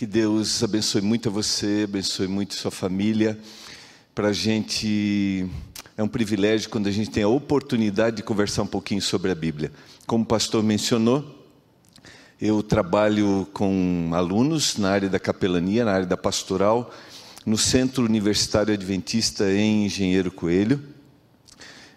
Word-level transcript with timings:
Que 0.00 0.06
Deus 0.06 0.62
abençoe 0.62 1.02
muito 1.02 1.28
a 1.28 1.30
você, 1.30 1.82
abençoe 1.84 2.26
muito 2.26 2.54
sua 2.54 2.70
família. 2.70 3.38
Para 4.14 4.28
a 4.28 4.32
gente 4.32 5.46
é 5.94 6.02
um 6.02 6.08
privilégio 6.08 6.70
quando 6.70 6.86
a 6.86 6.90
gente 6.90 7.10
tem 7.10 7.22
a 7.22 7.28
oportunidade 7.28 8.16
de 8.16 8.22
conversar 8.22 8.62
um 8.62 8.66
pouquinho 8.66 9.02
sobre 9.02 9.30
a 9.30 9.34
Bíblia. 9.34 9.70
Como 10.06 10.24
o 10.24 10.26
pastor 10.26 10.62
mencionou, 10.62 11.46
eu 12.40 12.62
trabalho 12.62 13.46
com 13.52 14.08
alunos 14.14 14.78
na 14.78 14.88
área 14.90 15.10
da 15.10 15.20
capelania, 15.20 15.84
na 15.84 15.92
área 15.92 16.06
da 16.06 16.16
pastoral, 16.16 16.90
no 17.44 17.58
Centro 17.58 18.02
Universitário 18.02 18.72
Adventista 18.72 19.52
em 19.52 19.84
Engenheiro 19.84 20.32
Coelho. 20.32 20.82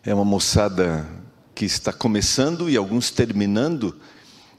É 0.03 0.13
uma 0.13 0.25
moçada 0.25 1.07
que 1.55 1.63
está 1.63 1.93
começando 1.93 2.69
e 2.69 2.75
alguns 2.75 3.11
terminando 3.11 3.97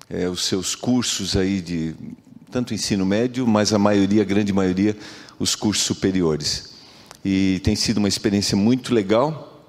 é, 0.09 0.31
os 0.31 0.47
seus 0.47 0.75
cursos 0.75 1.37
aí 1.37 1.61
de 1.61 1.95
tanto 2.55 2.73
ensino 2.73 3.05
médio, 3.05 3.49
mas 3.49 3.73
a 3.73 3.81
maioria, 3.81 4.23
a 4.23 4.25
grande 4.25 4.53
maioria, 4.53 4.97
os 5.41 5.57
cursos 5.57 5.85
superiores. 5.85 6.77
E 7.25 7.61
tem 7.65 7.75
sido 7.75 7.99
uma 7.99 8.07
experiência 8.07 8.57
muito 8.57 8.95
legal. 8.95 9.67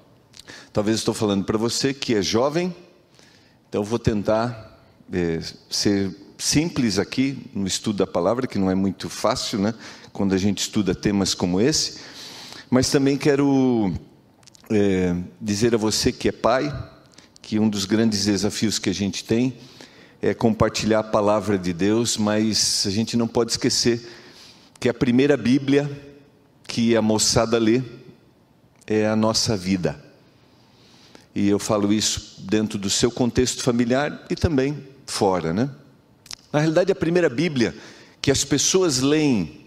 Talvez 0.72 0.98
estou 0.98 1.12
falando 1.12 1.44
para 1.44 1.58
você 1.58 1.92
que 1.92 2.14
é 2.14 2.22
jovem, 2.22 2.72
então 3.68 3.82
vou 3.82 3.98
tentar 3.98 4.80
é, 5.12 5.40
ser 5.68 6.14
simples 6.38 7.00
aqui 7.00 7.50
no 7.52 7.66
estudo 7.66 7.96
da 7.96 8.06
palavra, 8.06 8.46
que 8.46 8.56
não 8.56 8.70
é 8.70 8.74
muito 8.76 9.08
fácil, 9.08 9.58
né? 9.58 9.74
Quando 10.12 10.32
a 10.32 10.38
gente 10.38 10.58
estuda 10.58 10.94
temas 10.94 11.34
como 11.34 11.60
esse. 11.60 11.98
Mas 12.70 12.88
também 12.88 13.16
quero 13.16 13.92
é, 14.70 15.16
dizer 15.40 15.74
a 15.74 15.78
você 15.78 16.12
que 16.12 16.28
é 16.28 16.32
pai, 16.32 16.72
que 17.42 17.58
um 17.58 17.68
dos 17.68 17.84
grandes 17.84 18.26
desafios 18.26 18.78
que 18.78 18.90
a 18.90 18.94
gente 18.94 19.24
tem 19.24 19.56
é 20.20 20.34
compartilhar 20.34 21.00
a 21.00 21.04
palavra 21.04 21.58
de 21.58 21.72
Deus, 21.72 22.16
mas 22.16 22.84
a 22.86 22.90
gente 22.90 23.16
não 23.16 23.28
pode 23.28 23.52
esquecer 23.52 24.08
que 24.80 24.88
a 24.88 24.94
primeira 24.94 25.36
Bíblia 25.36 25.90
que 26.66 26.96
a 26.96 27.02
moçada 27.02 27.58
lê 27.58 27.82
é 28.86 29.06
a 29.06 29.14
nossa 29.16 29.56
vida. 29.56 30.02
E 31.34 31.48
eu 31.48 31.58
falo 31.58 31.92
isso 31.92 32.40
dentro 32.40 32.78
do 32.78 32.88
seu 32.88 33.10
contexto 33.10 33.62
familiar 33.62 34.24
e 34.30 34.34
também 34.34 34.82
fora, 35.06 35.52
né? 35.52 35.70
Na 36.52 36.60
realidade, 36.60 36.90
a 36.90 36.94
primeira 36.94 37.28
Bíblia 37.28 37.74
que 38.22 38.30
as 38.30 38.42
pessoas 38.42 39.00
leem 39.00 39.66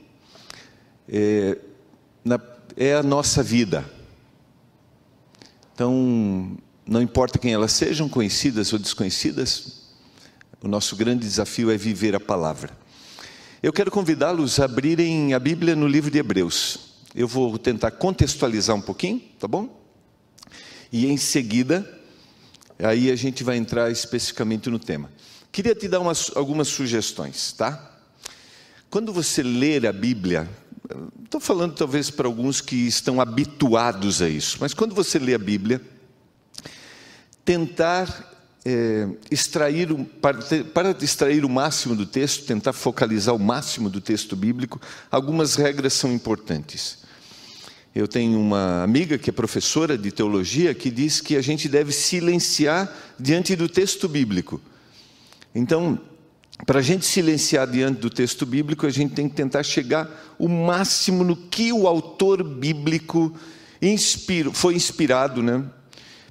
é, 1.08 1.58
na, 2.26 2.40
é 2.76 2.96
a 2.96 3.04
nossa 3.04 3.44
vida. 3.44 3.86
Então, 5.74 6.58
não 6.86 7.02
importa 7.02 7.40
quem 7.40 7.54
elas 7.54 7.72
sejam, 7.72 8.10
conhecidas 8.10 8.74
ou 8.74 8.80
desconhecidas, 8.80 9.89
o 10.62 10.68
nosso 10.68 10.96
grande 10.96 11.22
desafio 11.22 11.72
é 11.72 11.78
viver 11.78 12.16
a 12.16 12.20
palavra. 12.20 12.78
Eu 13.62 13.72
quero 13.72 13.92
convidá-los 13.92 14.60
a 14.60 14.66
abrirem 14.66 15.34
a 15.34 15.40
Bíblia 15.40 15.76
no 15.76 15.88
livro 15.88 16.12
de 16.12 16.18
Hebreus. 16.18 16.96
Eu 17.16 17.28
vou 17.28 17.58
tentar 17.58 17.92
contextualizar 17.92 18.76
um 18.76 18.82
pouquinho, 18.82 19.22
tá 19.40 19.48
bom? 19.48 19.82
E 20.92 21.08
em 21.08 21.18
seguida, 21.18 21.88
aí 22.78 23.12
a 23.12 23.16
gente 23.16 23.44
vai 23.44 23.58
entrar 23.58 23.92
especificamente 23.92 24.70
no 24.70 24.80
tema. 24.80 25.12
Queria 25.52 25.74
te 25.74 25.88
dar 25.88 26.00
umas, 26.00 26.32
algumas 26.36 26.68
sugestões, 26.68 27.52
tá? 27.54 27.98
Quando 28.90 29.14
você 29.14 29.42
ler 29.42 29.86
a 29.86 29.94
Bíblia, 29.94 30.50
estou 31.24 31.40
falando 31.40 31.76
talvez 31.76 32.10
para 32.10 32.28
alguns 32.28 32.62
que 32.62 32.76
estão 32.88 33.22
habituados 33.22 34.22
a 34.22 34.30
isso, 34.30 34.58
mas 34.60 34.74
quando 34.74 34.96
você 34.96 35.20
lê 35.20 35.34
a 35.34 35.40
Bíblia, 35.40 35.82
tentar 37.46 38.29
é, 38.66 39.08
extrair, 39.32 39.94
para, 40.22 40.40
para 40.74 40.96
extrair 41.02 41.46
o 41.46 41.50
máximo 41.50 41.96
do 41.96 42.06
texto, 42.06 42.46
tentar 42.46 42.74
focalizar 42.74 43.34
o 43.36 43.40
máximo 43.40 43.90
do 43.90 44.02
texto 44.02 44.36
bíblico, 44.36 44.82
algumas 45.10 45.56
regras 45.56 45.94
são 45.94 46.12
importantes. 46.12 47.00
Eu 47.96 48.08
tenho 48.08 48.40
uma 48.40 48.84
amiga 48.84 49.18
que 49.18 49.30
é 49.30 49.34
professora 49.34 49.98
de 49.98 50.12
teologia 50.12 50.74
que 50.76 50.92
diz 50.92 51.20
que 51.22 51.36
a 51.36 51.42
gente 51.42 51.68
deve 51.68 51.92
silenciar 51.92 52.94
diante 53.20 53.56
do 53.56 53.68
texto 53.68 54.08
bíblico. 54.08 54.62
Então, 55.56 56.00
para 56.66 56.80
a 56.80 56.84
gente 56.84 57.06
silenciar 57.06 57.68
diante 57.68 58.00
do 58.00 58.10
texto 58.10 58.46
bíblico, 58.46 58.86
a 58.86 58.92
gente 58.92 59.14
tem 59.14 59.28
que 59.28 59.36
tentar 59.36 59.64
chegar 59.64 60.36
o 60.38 60.48
máximo 60.48 61.24
no 61.24 61.36
que 61.36 61.74
o 61.74 61.88
autor 61.88 62.44
bíblico 62.44 63.36
inspiro, 63.82 64.54
foi 64.54 64.76
inspirado 64.76 65.42
né, 65.42 65.64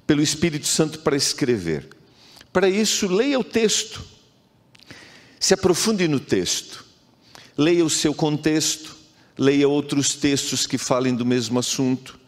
pelo 0.07 0.21
Espírito 0.21 0.67
Santo 0.67 0.99
para 0.99 1.15
escrever. 1.17 1.98
Para 2.51 2.69
isso, 2.69 3.07
leia 3.07 3.39
o 3.39 3.43
texto, 3.43 4.03
se 5.39 5.53
aprofunde 5.53 6.07
no 6.07 6.19
texto, 6.19 6.83
leia 7.57 7.85
o 7.85 7.89
seu 7.89 8.13
contexto, 8.13 8.95
leia 9.37 9.69
outros 9.69 10.15
textos 10.15 10.65
que 10.65 10.77
falem 10.77 11.15
do 11.15 11.25
mesmo 11.25 11.59
assunto. 11.59 12.19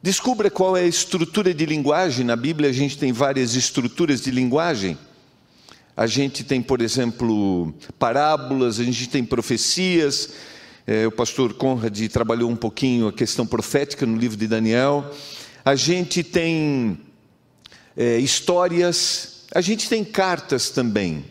Descubra 0.00 0.48
qual 0.48 0.76
é 0.76 0.82
a 0.82 0.86
estrutura 0.86 1.52
de 1.52 1.66
linguagem. 1.66 2.24
Na 2.24 2.36
Bíblia, 2.36 2.70
a 2.70 2.72
gente 2.72 2.96
tem 2.96 3.12
várias 3.12 3.56
estruturas 3.56 4.20
de 4.20 4.30
linguagem. 4.30 4.96
A 5.96 6.06
gente 6.06 6.44
tem, 6.44 6.62
por 6.62 6.80
exemplo, 6.80 7.74
parábolas, 7.98 8.78
a 8.78 8.84
gente 8.84 9.08
tem 9.08 9.24
profecias. 9.24 10.30
É, 10.86 11.06
o 11.06 11.10
pastor 11.10 11.52
Conrad 11.54 12.08
trabalhou 12.08 12.48
um 12.48 12.56
pouquinho 12.56 13.08
a 13.08 13.12
questão 13.12 13.44
profética 13.44 14.06
no 14.06 14.16
livro 14.16 14.36
de 14.36 14.46
Daniel. 14.46 15.12
A 15.64 15.74
gente 15.74 16.22
tem 16.22 17.00
é, 17.96 18.16
histórias, 18.18 19.37
a 19.58 19.60
gente 19.60 19.88
tem 19.88 20.04
cartas 20.04 20.70
também. 20.70 21.24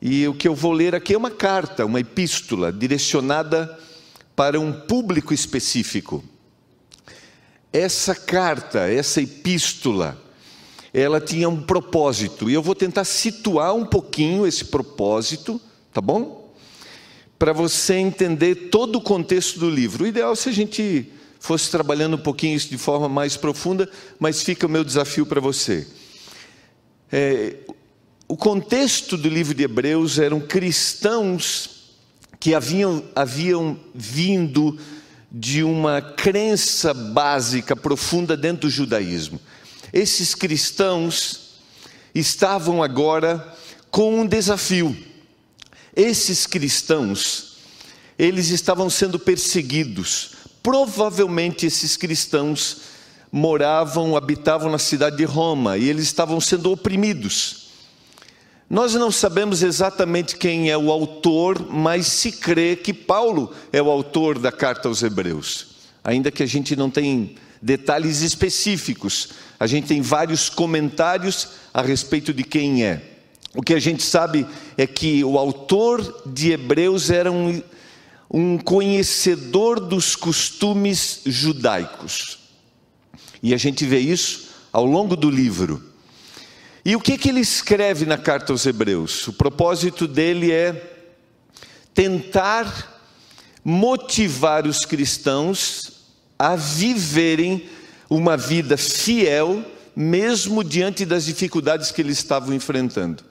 E 0.00 0.28
o 0.28 0.34
que 0.34 0.46
eu 0.46 0.54
vou 0.54 0.72
ler 0.72 0.94
aqui 0.94 1.14
é 1.14 1.16
uma 1.16 1.30
carta, 1.30 1.86
uma 1.86 1.98
epístola, 1.98 2.70
direcionada 2.70 3.78
para 4.36 4.60
um 4.60 4.70
público 4.70 5.32
específico. 5.32 6.22
Essa 7.72 8.14
carta, 8.14 8.80
essa 8.80 9.22
epístola, 9.22 10.22
ela 10.92 11.18
tinha 11.18 11.48
um 11.48 11.62
propósito, 11.62 12.50
e 12.50 12.52
eu 12.52 12.62
vou 12.62 12.74
tentar 12.74 13.04
situar 13.04 13.74
um 13.74 13.86
pouquinho 13.86 14.46
esse 14.46 14.66
propósito, 14.66 15.58
tá 15.94 16.02
bom? 16.02 16.54
Para 17.38 17.54
você 17.54 17.94
entender 17.94 18.68
todo 18.68 18.96
o 18.96 19.00
contexto 19.00 19.58
do 19.58 19.70
livro. 19.70 20.04
O 20.04 20.06
ideal 20.06 20.34
é 20.34 20.36
se 20.36 20.50
a 20.50 20.52
gente 20.52 21.10
fosse 21.40 21.70
trabalhando 21.70 22.16
um 22.16 22.22
pouquinho 22.22 22.54
isso 22.54 22.68
de 22.68 22.76
forma 22.76 23.08
mais 23.08 23.34
profunda, 23.34 23.88
mas 24.18 24.42
fica 24.42 24.66
o 24.66 24.70
meu 24.70 24.84
desafio 24.84 25.24
para 25.24 25.40
você. 25.40 25.86
É, 27.12 27.56
o 28.26 28.36
contexto 28.36 29.16
do 29.16 29.28
livro 29.28 29.54
de 29.54 29.62
Hebreus 29.62 30.18
eram 30.18 30.40
cristãos 30.40 31.70
que 32.40 32.54
haviam, 32.54 33.04
haviam 33.14 33.78
vindo 33.94 34.78
de 35.30 35.62
uma 35.62 36.00
crença 36.00 36.94
básica 36.94 37.74
profunda 37.74 38.36
dentro 38.36 38.68
do 38.68 38.70
judaísmo. 38.70 39.40
Esses 39.92 40.34
cristãos 40.34 41.60
estavam 42.14 42.82
agora 42.82 43.54
com 43.90 44.20
um 44.20 44.26
desafio. 44.26 44.96
Esses 45.94 46.46
cristãos, 46.46 47.58
eles 48.18 48.48
estavam 48.50 48.88
sendo 48.90 49.18
perseguidos. 49.18 50.32
Provavelmente 50.62 51.66
esses 51.66 51.96
cristãos 51.96 52.93
moravam, 53.36 54.16
habitavam 54.16 54.70
na 54.70 54.78
cidade 54.78 55.16
de 55.16 55.24
Roma 55.24 55.76
e 55.76 55.88
eles 55.88 56.04
estavam 56.04 56.40
sendo 56.40 56.70
oprimidos. 56.70 57.64
Nós 58.70 58.94
não 58.94 59.10
sabemos 59.10 59.60
exatamente 59.60 60.36
quem 60.36 60.70
é 60.70 60.78
o 60.78 60.88
autor, 60.88 61.66
mas 61.68 62.06
se 62.06 62.30
crê 62.30 62.76
que 62.76 62.94
Paulo 62.94 63.52
é 63.72 63.82
o 63.82 63.90
autor 63.90 64.38
da 64.38 64.52
carta 64.52 64.86
aos 64.86 65.02
Hebreus, 65.02 65.66
ainda 66.04 66.30
que 66.30 66.44
a 66.44 66.46
gente 66.46 66.76
não 66.76 66.88
tenha 66.88 67.28
detalhes 67.60 68.20
específicos, 68.20 69.30
a 69.58 69.66
gente 69.66 69.88
tem 69.88 70.00
vários 70.00 70.48
comentários 70.48 71.48
a 71.72 71.82
respeito 71.82 72.32
de 72.32 72.44
quem 72.44 72.84
é. 72.84 73.02
O 73.52 73.62
que 73.62 73.74
a 73.74 73.80
gente 73.80 74.04
sabe 74.04 74.46
é 74.78 74.86
que 74.86 75.24
o 75.24 75.40
autor 75.40 76.22
de 76.24 76.52
Hebreus 76.52 77.10
era 77.10 77.32
um, 77.32 77.60
um 78.30 78.58
conhecedor 78.58 79.80
dos 79.80 80.14
costumes 80.14 81.22
judaicos. 81.26 82.43
E 83.44 83.52
a 83.52 83.58
gente 83.58 83.84
vê 83.84 83.98
isso 83.98 84.48
ao 84.72 84.86
longo 84.86 85.14
do 85.14 85.28
livro. 85.28 85.92
E 86.82 86.96
o 86.96 87.00
que, 87.00 87.18
que 87.18 87.28
ele 87.28 87.40
escreve 87.40 88.06
na 88.06 88.16
carta 88.16 88.54
aos 88.54 88.64
Hebreus? 88.64 89.28
O 89.28 89.34
propósito 89.34 90.08
dele 90.08 90.50
é 90.50 91.02
tentar 91.92 93.02
motivar 93.62 94.66
os 94.66 94.86
cristãos 94.86 95.92
a 96.38 96.56
viverem 96.56 97.68
uma 98.08 98.34
vida 98.34 98.78
fiel, 98.78 99.62
mesmo 99.94 100.64
diante 100.64 101.04
das 101.04 101.26
dificuldades 101.26 101.92
que 101.92 102.00
eles 102.00 102.16
estavam 102.16 102.54
enfrentando. 102.54 103.22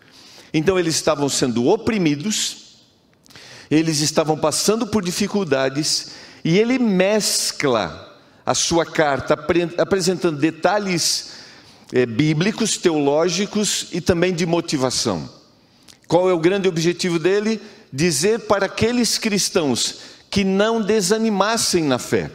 Então, 0.54 0.78
eles 0.78 0.94
estavam 0.94 1.28
sendo 1.28 1.66
oprimidos, 1.66 2.84
eles 3.70 4.00
estavam 4.00 4.38
passando 4.38 4.86
por 4.86 5.04
dificuldades, 5.04 6.12
e 6.46 6.60
ele 6.60 6.78
mescla 6.78 8.13
a 8.46 8.54
sua 8.54 8.86
carta 8.86 9.38
apresentando 9.78 10.38
detalhes 10.38 11.34
é, 11.92 12.06
bíblicos, 12.06 12.78
teológicos 12.78 13.88
e 13.92 14.02
também 14.02 14.34
de 14.34 14.46
motivação. 14.46 15.30
Qual 16.08 16.30
é 16.30 16.34
o 16.34 16.40
grande 16.40 16.68
objetivo 16.68 17.18
dele? 17.18 17.62
dizer 17.94 18.40
para 18.40 18.66
aqueles 18.66 19.20
cristãos 19.20 20.00
que 20.32 20.44
não 20.44 20.82
desanimassem 20.82 21.84
na 21.84 22.00
fé. 22.00 22.32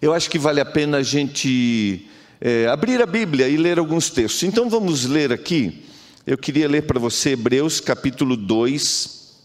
Eu 0.00 0.12
acho 0.12 0.28
que 0.28 0.38
vale 0.38 0.60
a 0.60 0.64
pena 0.64 0.98
a 0.98 1.02
gente 1.02 2.06
é, 2.38 2.66
abrir 2.66 3.00
a 3.00 3.06
Bíblia 3.06 3.48
e 3.48 3.56
ler 3.56 3.78
alguns 3.78 4.10
textos. 4.10 4.42
Então 4.42 4.68
vamos 4.68 5.06
ler 5.06 5.32
aqui. 5.32 5.86
Eu 6.26 6.36
queria 6.36 6.68
ler 6.68 6.82
para 6.82 7.00
você 7.00 7.30
Hebreus 7.30 7.80
capítulo 7.80 8.36
2, 8.36 9.38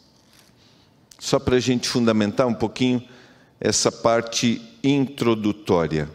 só 1.19 1.39
para 1.39 1.55
a 1.55 1.59
gente 1.59 1.87
fundamentar 1.87 2.45
um 2.45 2.53
pouquinho 2.53 3.01
essa 3.61 3.89
parte 3.89 4.61
introdutória. 4.87 6.09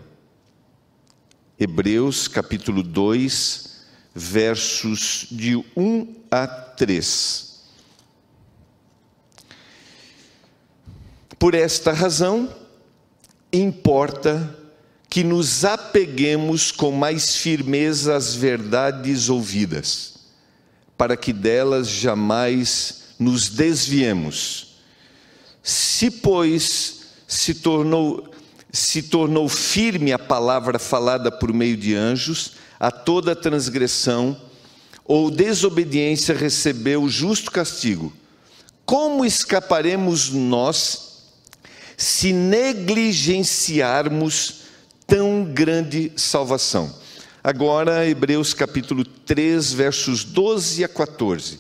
Hebreus 1.59 2.27
capítulo 2.27 2.83
2, 2.83 3.83
versos 4.15 5.27
de 5.31 5.57
1 5.77 6.15
a 6.31 6.47
3. 6.47 7.53
Por 11.39 11.55
esta 11.55 11.93
razão, 11.93 12.49
importa 13.53 14.59
que 15.11 15.23
nos 15.23 15.65
apeguemos 15.65 16.73
com 16.73 16.91
mais 16.91 17.37
firmeza 17.37 18.17
às 18.17 18.35
verdades 18.35 19.29
ouvidas, 19.29 20.15
para 20.97 21.17
que 21.17 21.33
delas 21.33 21.89
jamais 21.89 23.15
nos 23.19 23.51
desviemos. 23.51 24.77
Se, 25.63 26.11
pois, 26.11 27.03
se 27.29 27.55
tornou, 27.55 28.32
se 28.73 29.03
tornou 29.03 29.49
firme 29.51 30.13
a 30.13 30.19
palavra 30.19 30.79
falada 30.79 31.31
por 31.31 31.53
meio 31.53 31.77
de 31.77 31.95
anjos, 31.95 32.53
a 32.81 32.91
toda 32.91 33.37
transgressão 33.37 34.41
ou 35.05 35.31
desobediência 35.31 36.35
recebeu 36.35 37.07
justo 37.07 37.51
castigo. 37.51 38.11
Como 38.87 39.27
escaparemos 39.27 40.31
nós 40.31 41.13
se 41.99 42.33
negligenciarmos 42.33 44.63
tão 45.07 45.45
grande 45.45 46.11
salvação. 46.17 47.03
Agora, 47.45 48.09
Hebreus 48.09 48.55
capítulo 48.55 49.05
3, 49.05 49.73
versos 49.73 50.23
12 50.25 50.85
a 50.85 50.89
14. 50.89 51.59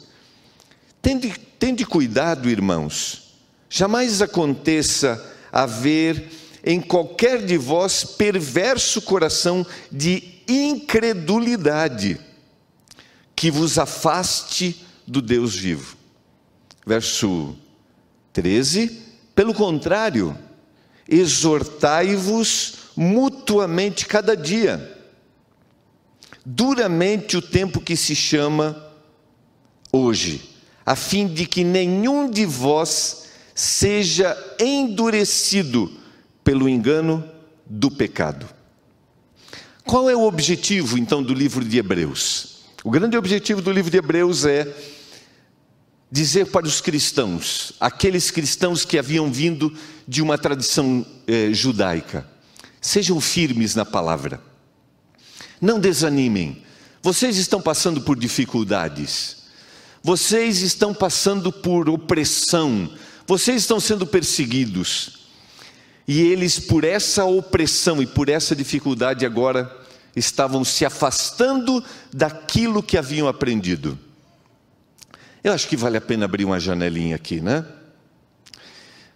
Tende, 1.02 1.34
tende 1.58 1.84
cuidado, 1.84 2.48
irmãos, 2.48 3.34
jamais 3.68 4.22
aconteça 4.22 5.22
haver 5.52 6.41
em 6.64 6.80
qualquer 6.80 7.44
de 7.44 7.56
vós 7.56 8.04
perverso 8.04 9.02
coração 9.02 9.66
de 9.90 10.42
incredulidade, 10.46 12.20
que 13.34 13.50
vos 13.50 13.78
afaste 13.78 14.84
do 15.06 15.20
Deus 15.20 15.56
vivo. 15.56 15.96
Verso 16.86 17.56
13, 18.32 19.02
pelo 19.34 19.52
contrário, 19.52 20.36
exortai-vos 21.08 22.74
mutuamente 22.96 24.06
cada 24.06 24.36
dia, 24.36 25.00
duramente 26.44 27.36
o 27.36 27.42
tempo 27.42 27.80
que 27.80 27.96
se 27.96 28.14
chama 28.14 28.90
hoje, 29.92 30.50
a 30.84 30.94
fim 30.94 31.26
de 31.26 31.46
que 31.46 31.64
nenhum 31.64 32.30
de 32.30 32.44
vós 32.44 33.28
seja 33.54 34.36
endurecido 34.58 36.01
pelo 36.44 36.68
engano 36.68 37.24
do 37.66 37.90
pecado. 37.90 38.48
Qual 39.84 40.08
é 40.08 40.16
o 40.16 40.22
objetivo 40.22 40.98
então 40.98 41.22
do 41.22 41.34
livro 41.34 41.64
de 41.64 41.78
Hebreus? 41.78 42.62
O 42.84 42.90
grande 42.90 43.16
objetivo 43.16 43.60
do 43.60 43.70
livro 43.70 43.90
de 43.90 43.98
Hebreus 43.98 44.44
é 44.44 44.66
dizer 46.10 46.46
para 46.46 46.66
os 46.66 46.80
cristãos, 46.80 47.72
aqueles 47.80 48.30
cristãos 48.30 48.84
que 48.84 48.98
haviam 48.98 49.32
vindo 49.32 49.74
de 50.06 50.20
uma 50.20 50.36
tradição 50.36 51.06
eh, 51.26 51.52
judaica, 51.52 52.26
Sejam 52.82 53.20
firmes 53.20 53.76
na 53.76 53.84
palavra. 53.84 54.42
Não 55.60 55.78
desanimem. 55.78 56.64
Vocês 57.00 57.36
estão 57.36 57.62
passando 57.62 58.00
por 58.00 58.18
dificuldades. 58.18 59.36
Vocês 60.02 60.60
estão 60.62 60.92
passando 60.92 61.52
por 61.52 61.88
opressão. 61.88 62.92
Vocês 63.24 63.62
estão 63.62 63.78
sendo 63.78 64.04
perseguidos. 64.04 65.21
E 66.06 66.20
eles, 66.20 66.58
por 66.58 66.84
essa 66.84 67.24
opressão 67.24 68.02
e 68.02 68.06
por 68.06 68.28
essa 68.28 68.56
dificuldade, 68.56 69.24
agora 69.24 69.70
estavam 70.14 70.64
se 70.64 70.84
afastando 70.84 71.82
daquilo 72.12 72.82
que 72.82 72.98
haviam 72.98 73.28
aprendido. 73.28 73.98
Eu 75.42 75.52
acho 75.52 75.68
que 75.68 75.76
vale 75.76 75.96
a 75.96 76.00
pena 76.00 76.24
abrir 76.24 76.44
uma 76.44 76.60
janelinha 76.60 77.16
aqui, 77.16 77.40
né? 77.40 77.64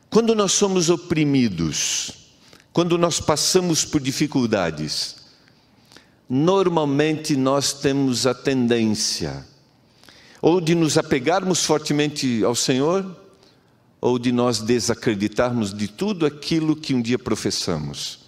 Quando 0.09 0.35
nós 0.35 0.53
somos 0.53 0.89
oprimidos, 0.89 2.11
quando 2.73 2.97
nós 2.97 3.21
passamos 3.21 3.85
por 3.85 4.01
dificuldades, 4.01 5.17
normalmente 6.29 7.37
nós 7.37 7.73
temos 7.73 8.27
a 8.27 8.35
tendência 8.35 9.45
ou 10.41 10.61
de 10.61 10.75
nos 10.75 10.97
apegarmos 10.99 11.65
fortemente 11.65 12.45
ao 12.45 12.55
Senhor, 12.55 13.26
ou 14.01 14.19
de 14.19 14.31
nós 14.33 14.61
desacreditarmos 14.61 15.73
de 15.73 15.89
tudo 15.89 16.27
aquilo 16.27 16.77
que 16.77 16.95
um 16.95 17.03
dia 17.03 17.19
professamos. 17.19 18.27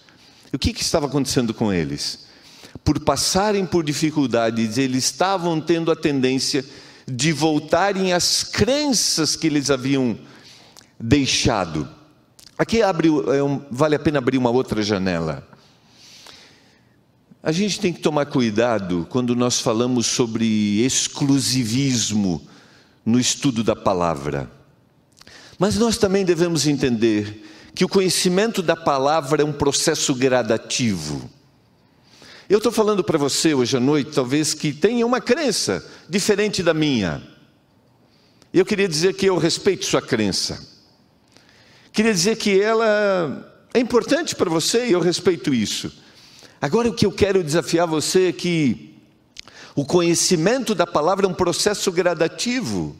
O 0.53 0.59
que, 0.59 0.73
que 0.73 0.83
estava 0.83 1.07
acontecendo 1.07 1.53
com 1.53 1.73
eles? 1.73 2.27
Por 2.83 3.01
passarem 3.01 3.67
por 3.67 3.85
dificuldades, 3.85 4.79
eles 4.79 5.05
estavam 5.05 5.61
tendo 5.61 5.91
a 5.91 5.97
tendência 5.97 6.65
de 7.07 7.33
voltarem 7.33 8.13
às 8.13 8.43
crenças 8.43 9.37
que 9.37 9.47
eles 9.47 9.71
haviam 9.71 10.19
deixado. 10.99 11.89
Aqui 12.57 12.83
abre, 12.83 13.09
é 13.09 13.67
vale 13.71 13.95
a 13.95 13.99
pena 13.99 14.19
abrir 14.19 14.39
uma 14.39 14.51
outra 14.51 14.83
janela. 14.83 15.47
A 17.43 17.53
gente 17.53 17.79
tem 17.79 17.93
que 17.93 18.01
tomar 18.01 18.27
cuidado 18.27 19.07
quando 19.09 19.37
nós 19.37 19.61
falamos 19.61 20.07
sobre 20.07 20.85
exclusivismo 20.85 22.47
no 23.07 23.19
estudo 23.19 23.63
da 23.63 23.77
palavra. 23.77 24.58
Mas 25.59 25.77
nós 25.77 25.99
também 25.99 26.25
devemos 26.25 26.67
entender 26.67 27.45
que 27.75 27.85
o 27.85 27.89
conhecimento 27.89 28.63
da 28.63 28.77
palavra 28.77 29.43
é 29.43 29.45
um 29.45 29.53
processo 29.53 30.15
gradativo. 30.15 31.29
Eu 32.49 32.59
estou 32.59 32.73
falando 32.73 33.05
para 33.05 33.19
você 33.19 33.53
hoje 33.53 33.77
à 33.77 33.81
noite, 33.81 34.13
talvez 34.15 34.55
que 34.55 34.73
tenha 34.73 35.05
uma 35.05 35.21
crença 35.21 35.85
diferente 36.09 36.63
da 36.63 36.73
minha. 36.73 37.23
Eu 38.55 38.65
queria 38.65 38.89
dizer 38.89 39.15
que 39.15 39.27
eu 39.27 39.37
respeito 39.37 39.85
sua 39.85 40.01
crença. 40.01 40.67
Queria 41.93 42.13
dizer 42.13 42.37
que 42.37 42.61
ela 42.61 43.67
é 43.75 43.79
importante 43.79 44.35
para 44.35 44.49
você 44.49 44.87
e 44.87 44.93
eu 44.93 45.01
respeito 45.01 45.53
isso. 45.53 45.93
Agora, 46.61 46.89
o 46.89 46.95
que 46.95 47.05
eu 47.05 47.13
quero 47.13 47.45
desafiar 47.45 47.87
você 47.87 48.29
é 48.29 48.33
que 48.33 48.97
o 49.75 49.85
conhecimento 49.85 50.75
da 50.75 50.87
palavra 50.87 51.27
é 51.27 51.29
um 51.29 51.35
processo 51.35 51.93
gradativo. 51.93 52.97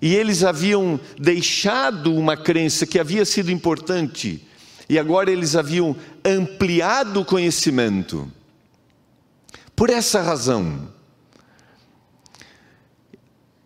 E 0.00 0.14
eles 0.14 0.44
haviam 0.44 1.00
deixado 1.18 2.14
uma 2.14 2.36
crença 2.36 2.86
que 2.86 2.98
havia 2.98 3.24
sido 3.24 3.50
importante, 3.50 4.46
e 4.88 4.98
agora 4.98 5.30
eles 5.30 5.56
haviam 5.56 5.96
ampliado 6.24 7.20
o 7.20 7.24
conhecimento. 7.24 8.30
Por 9.74 9.90
essa 9.90 10.22
razão, 10.22 10.88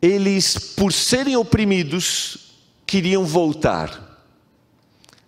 eles, 0.01 0.57
por 0.57 0.93
serem 0.93 1.37
oprimidos, 1.37 2.55
queriam 2.87 3.25
voltar, 3.25 4.09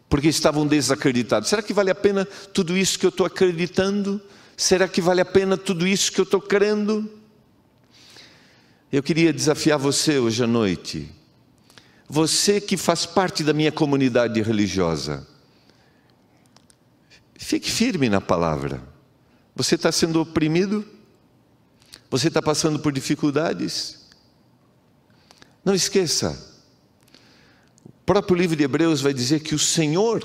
porque 0.09 0.29
estavam 0.29 0.67
desacreditados. 0.67 1.49
Será 1.49 1.63
que 1.63 1.73
vale 1.73 1.91
a 1.91 1.95
pena 1.95 2.25
tudo 2.25 2.77
isso 2.77 2.99
que 2.99 3.07
eu 3.07 3.11
estou 3.11 3.27
acreditando? 3.27 4.21
Será 4.57 4.89
que 4.89 5.01
vale 5.01 5.21
a 5.21 5.25
pena 5.25 5.57
tudo 5.57 5.87
isso 5.87 6.11
que 6.11 6.21
eu 6.21 6.25
estou 6.25 6.41
crendo? 6.41 7.22
Eu 8.93 9.03
queria 9.03 9.33
desafiar 9.33 9.79
você 9.79 10.19
hoje 10.19 10.45
à 10.45 10.47
noite, 10.47 11.11
você 12.07 12.61
que 12.61 12.77
faz 12.77 13.07
parte 13.07 13.43
da 13.43 13.55
minha 13.55 13.73
comunidade 13.73 14.43
religiosa, 14.43 15.27
fique 17.39 17.71
firme 17.71 18.11
na 18.11 18.21
palavra. 18.21 18.87
Você 19.57 19.77
está 19.77 19.91
sendo 19.91 20.21
oprimido? 20.21 20.87
Você 22.11 22.29
está 22.29 22.43
passando 22.43 22.79
por 22.79 22.93
dificuldades? 22.93 24.11
Não 25.65 25.75
esqueça, 25.75 26.61
o 27.87 27.93
próprio 28.05 28.37
livro 28.37 28.57
de 28.57 28.65
Hebreus 28.65 29.01
vai 29.01 29.15
dizer 29.15 29.41
que 29.41 29.55
o 29.55 29.59
Senhor, 29.59 30.23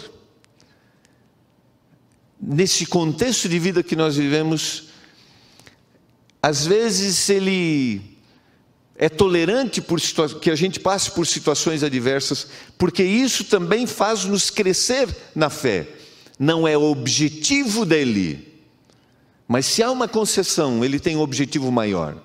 nesse 2.37 2.85
contexto 2.85 3.47
de 3.47 3.59
vida 3.59 3.81
que 3.81 3.95
nós 3.95 4.17
vivemos, 4.17 4.89
às 6.41 6.65
vezes 6.65 7.29
Ele 7.29 8.16
é 8.97 9.07
tolerante 9.07 9.79
por 9.79 9.99
que 10.41 10.49
a 10.49 10.55
gente 10.55 10.79
passe 10.79 11.11
por 11.11 11.27
situações 11.27 11.83
adversas, 11.83 12.47
porque 12.77 13.03
isso 13.03 13.43
também 13.43 13.85
faz 13.85 14.25
nos 14.25 14.49
crescer 14.49 15.07
na 15.35 15.49
fé. 15.49 15.87
Não 16.39 16.67
é 16.67 16.75
o 16.75 16.83
objetivo 16.83 17.85
dele, 17.85 18.61
mas 19.47 19.65
se 19.67 19.83
há 19.83 19.91
uma 19.91 20.07
concessão, 20.07 20.83
ele 20.83 20.99
tem 20.99 21.15
um 21.15 21.21
objetivo 21.21 21.71
maior. 21.71 22.17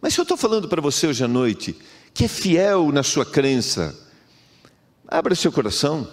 Mas 0.00 0.14
se 0.14 0.20
eu 0.20 0.22
estou 0.22 0.36
falando 0.36 0.68
para 0.68 0.82
você 0.82 1.06
hoje 1.06 1.24
à 1.24 1.28
noite 1.28 1.74
que 2.14 2.24
é 2.24 2.28
fiel 2.28 2.90
na 2.90 3.02
sua 3.02 3.24
crença, 3.24 3.96
abra 5.06 5.34
seu 5.34 5.52
coração. 5.52 6.08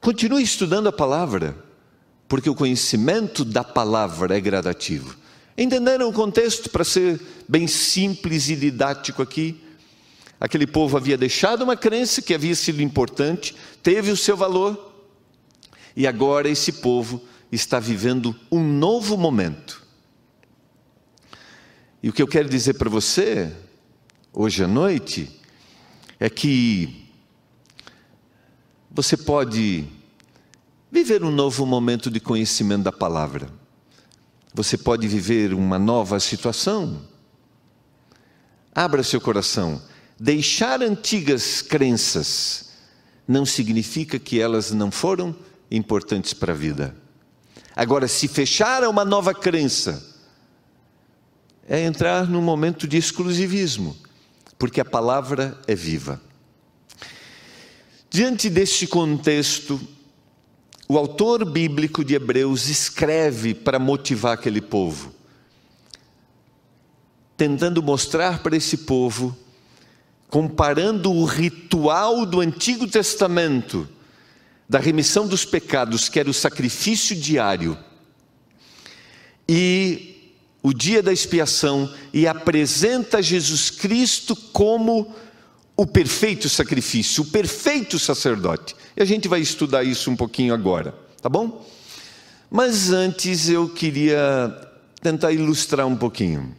Continue 0.00 0.42
estudando 0.42 0.88
a 0.88 0.92
palavra, 0.92 1.56
porque 2.26 2.50
o 2.50 2.54
conhecimento 2.54 3.44
da 3.44 3.62
palavra 3.62 4.36
é 4.36 4.40
gradativo. 4.40 5.16
Entenderam 5.56 6.08
o 6.08 6.12
contexto 6.12 6.70
para 6.70 6.84
ser 6.84 7.20
bem 7.48 7.66
simples 7.66 8.48
e 8.48 8.56
didático 8.56 9.22
aqui? 9.22 9.62
Aquele 10.40 10.66
povo 10.66 10.96
havia 10.96 11.16
deixado 11.16 11.62
uma 11.62 11.76
crença 11.76 12.20
que 12.20 12.34
havia 12.34 12.54
sido 12.54 12.82
importante, 12.82 13.54
teve 13.82 14.10
o 14.10 14.16
seu 14.16 14.36
valor, 14.36 14.92
e 15.94 16.06
agora 16.06 16.48
esse 16.48 16.72
povo 16.72 17.22
está 17.50 17.78
vivendo 17.78 18.34
um 18.50 18.62
novo 18.62 19.16
momento. 19.16 19.82
E 22.02 22.08
o 22.08 22.12
que 22.12 22.22
eu 22.22 22.26
quero 22.26 22.48
dizer 22.48 22.74
para 22.74 22.90
você, 22.90 23.52
hoje 24.32 24.64
à 24.64 24.66
noite, 24.66 25.30
é 26.18 26.28
que 26.28 27.06
você 28.90 29.16
pode 29.16 29.86
viver 30.90 31.22
um 31.22 31.30
novo 31.30 31.64
momento 31.64 32.10
de 32.10 32.18
conhecimento 32.18 32.82
da 32.82 32.92
palavra. 32.92 33.61
Você 34.54 34.76
pode 34.76 35.08
viver 35.08 35.54
uma 35.54 35.78
nova 35.78 36.20
situação. 36.20 37.02
Abra 38.74 39.02
seu 39.02 39.20
coração. 39.20 39.80
Deixar 40.18 40.82
antigas 40.82 41.62
crenças 41.62 42.70
não 43.26 43.46
significa 43.46 44.18
que 44.18 44.40
elas 44.40 44.70
não 44.70 44.90
foram 44.90 45.34
importantes 45.70 46.34
para 46.34 46.52
a 46.52 46.56
vida. 46.56 46.94
Agora, 47.74 48.06
se 48.06 48.28
fechar 48.28 48.84
a 48.84 48.90
uma 48.90 49.04
nova 49.04 49.34
crença, 49.34 50.12
é 51.66 51.84
entrar 51.84 52.28
num 52.28 52.42
momento 52.42 52.86
de 52.86 52.98
exclusivismo, 52.98 53.96
porque 54.58 54.80
a 54.80 54.84
palavra 54.84 55.58
é 55.66 55.74
viva. 55.74 56.20
Diante 58.10 58.50
deste 58.50 58.86
contexto, 58.86 59.80
o 60.92 60.98
autor 60.98 61.46
bíblico 61.46 62.04
de 62.04 62.14
Hebreus 62.14 62.68
escreve 62.68 63.54
para 63.54 63.78
motivar 63.78 64.34
aquele 64.34 64.60
povo, 64.60 65.10
tentando 67.34 67.82
mostrar 67.82 68.42
para 68.42 68.54
esse 68.54 68.76
povo, 68.76 69.34
comparando 70.28 71.10
o 71.10 71.24
ritual 71.24 72.26
do 72.26 72.42
Antigo 72.42 72.86
Testamento, 72.86 73.88
da 74.68 74.78
remissão 74.78 75.26
dos 75.26 75.46
pecados, 75.46 76.10
que 76.10 76.20
era 76.20 76.28
o 76.28 76.34
sacrifício 76.34 77.16
diário, 77.16 77.78
e 79.48 80.34
o 80.62 80.74
dia 80.74 81.02
da 81.02 81.10
expiação, 81.10 81.90
e 82.12 82.26
apresenta 82.26 83.22
Jesus 83.22 83.70
Cristo 83.70 84.36
como 84.36 85.10
o 85.74 85.86
perfeito 85.86 86.50
sacrifício, 86.50 87.22
o 87.22 87.26
perfeito 87.28 87.98
sacerdote. 87.98 88.76
E 88.96 89.02
a 89.02 89.04
gente 89.04 89.28
vai 89.28 89.40
estudar 89.40 89.84
isso 89.84 90.10
um 90.10 90.16
pouquinho 90.16 90.52
agora, 90.52 90.94
tá 91.20 91.28
bom? 91.28 91.66
Mas 92.50 92.90
antes 92.90 93.48
eu 93.48 93.68
queria 93.68 94.54
tentar 95.00 95.32
ilustrar 95.32 95.86
um 95.86 95.96
pouquinho. 95.96 96.54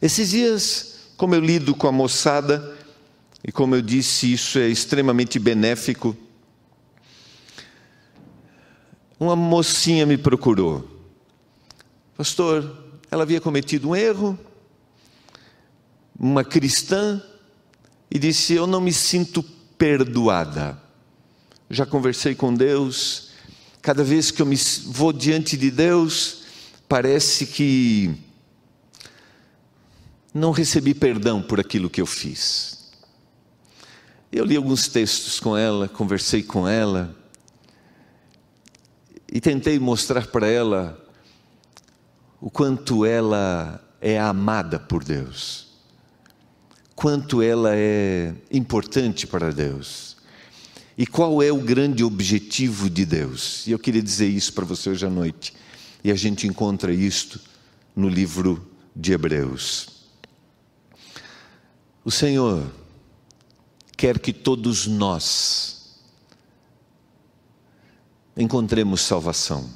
Esses 0.00 0.30
dias, 0.30 1.12
como 1.16 1.34
eu 1.34 1.40
lido 1.40 1.74
com 1.74 1.86
a 1.86 1.92
moçada, 1.92 2.76
e 3.46 3.52
como 3.52 3.74
eu 3.74 3.82
disse, 3.82 4.32
isso 4.32 4.58
é 4.58 4.68
extremamente 4.68 5.38
benéfico 5.38 6.16
uma 9.20 9.36
mocinha 9.36 10.06
me 10.06 10.16
procurou. 10.16 10.88
Pastor, 12.16 12.74
ela 13.10 13.22
havia 13.22 13.38
cometido 13.38 13.90
um 13.90 13.94
erro, 13.94 14.38
uma 16.18 16.42
cristã, 16.42 17.22
e 18.10 18.18
disse: 18.18 18.54
Eu 18.54 18.66
não 18.66 18.80
me 18.80 18.94
sinto 18.94 19.42
perdoada. 19.76 20.80
Já 21.72 21.86
conversei 21.86 22.34
com 22.34 22.52
Deus, 22.52 23.28
cada 23.80 24.02
vez 24.02 24.32
que 24.32 24.42
eu 24.42 24.46
me 24.46 24.56
vou 24.86 25.12
diante 25.12 25.56
de 25.56 25.70
Deus, 25.70 26.42
parece 26.88 27.46
que 27.46 28.12
não 30.34 30.50
recebi 30.50 30.92
perdão 30.94 31.40
por 31.40 31.60
aquilo 31.60 31.88
que 31.88 32.00
eu 32.00 32.06
fiz. 32.06 32.90
Eu 34.32 34.44
li 34.44 34.56
alguns 34.56 34.88
textos 34.88 35.38
com 35.38 35.56
ela, 35.56 35.88
conversei 35.88 36.42
com 36.42 36.66
ela, 36.66 37.16
e 39.32 39.40
tentei 39.40 39.78
mostrar 39.78 40.26
para 40.26 40.48
ela 40.48 41.00
o 42.40 42.50
quanto 42.50 43.06
ela 43.06 43.80
é 44.00 44.18
amada 44.18 44.80
por 44.80 45.04
Deus, 45.04 45.68
quanto 46.96 47.40
ela 47.40 47.76
é 47.76 48.34
importante 48.50 49.24
para 49.24 49.52
Deus 49.52 50.09
e 51.00 51.06
qual 51.06 51.42
é 51.42 51.50
o 51.50 51.56
grande 51.56 52.04
objetivo 52.04 52.90
de 52.90 53.06
Deus. 53.06 53.66
E 53.66 53.70
eu 53.70 53.78
queria 53.78 54.02
dizer 54.02 54.28
isso 54.28 54.52
para 54.52 54.66
você 54.66 54.90
hoje 54.90 55.06
à 55.06 55.08
noite. 55.08 55.54
E 56.04 56.10
a 56.10 56.14
gente 56.14 56.46
encontra 56.46 56.92
isto 56.92 57.40
no 57.96 58.06
livro 58.06 58.70
de 58.94 59.14
Hebreus. 59.14 59.88
O 62.04 62.10
Senhor 62.10 62.70
quer 63.96 64.18
que 64.18 64.30
todos 64.30 64.86
nós 64.86 66.02
encontremos 68.36 69.00
salvação. 69.00 69.70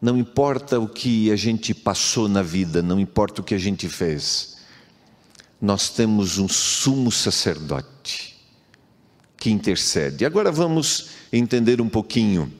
Não 0.00 0.16
importa 0.16 0.80
o 0.80 0.88
que 0.88 1.30
a 1.30 1.36
gente 1.36 1.74
passou 1.74 2.26
na 2.26 2.40
vida, 2.40 2.80
não 2.80 2.98
importa 2.98 3.42
o 3.42 3.44
que 3.44 3.54
a 3.54 3.58
gente 3.58 3.86
fez, 3.86 4.56
nós 5.60 5.90
temos 5.90 6.38
um 6.38 6.48
sumo 6.48 7.12
sacerdote 7.12 8.33
que 9.44 9.50
intercede. 9.50 10.24
Agora 10.24 10.50
vamos 10.50 11.10
entender 11.30 11.78
um 11.78 11.88
pouquinho. 11.90 12.50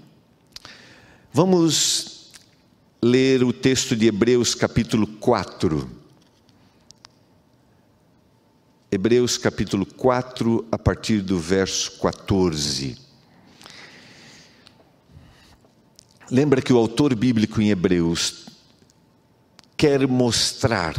Vamos 1.33 2.31
ler 3.03 3.43
o 3.43 3.55
texto 3.55 3.97
de 3.97 4.07
Hebreus 4.07 4.55
capítulo 4.55 5.07
4. 5.07 5.91
Hebreus 8.93 9.39
capítulo 9.39 9.87
4, 9.87 10.69
a 10.71 10.77
partir 10.77 11.23
do 11.23 11.39
verso 11.39 11.99
14. 12.01 12.99
Lembra 16.31 16.61
que 16.61 16.71
o 16.75 16.77
autor 16.77 17.15
bíblico 17.15 17.63
em 17.63 17.71
Hebreus 17.71 18.45
quer 19.75 20.07
mostrar 20.07 20.95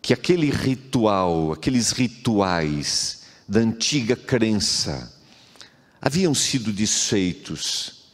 que 0.00 0.12
aquele 0.12 0.50
ritual, 0.50 1.50
aqueles 1.50 1.90
rituais 1.90 3.23
da 3.48 3.60
antiga 3.60 4.16
crença 4.16 5.12
haviam 6.00 6.34
sido 6.34 6.72
desfeitos 6.72 8.04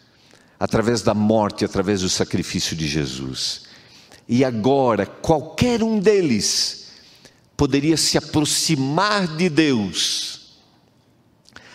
através 0.58 1.02
da 1.02 1.14
morte, 1.14 1.64
através 1.64 2.02
do 2.02 2.08
sacrifício 2.08 2.76
de 2.76 2.86
Jesus. 2.86 3.62
E 4.28 4.44
agora, 4.44 5.06
qualquer 5.06 5.82
um 5.82 5.98
deles 5.98 6.88
poderia 7.56 7.96
se 7.96 8.16
aproximar 8.16 9.36
de 9.36 9.48
Deus 9.48 10.58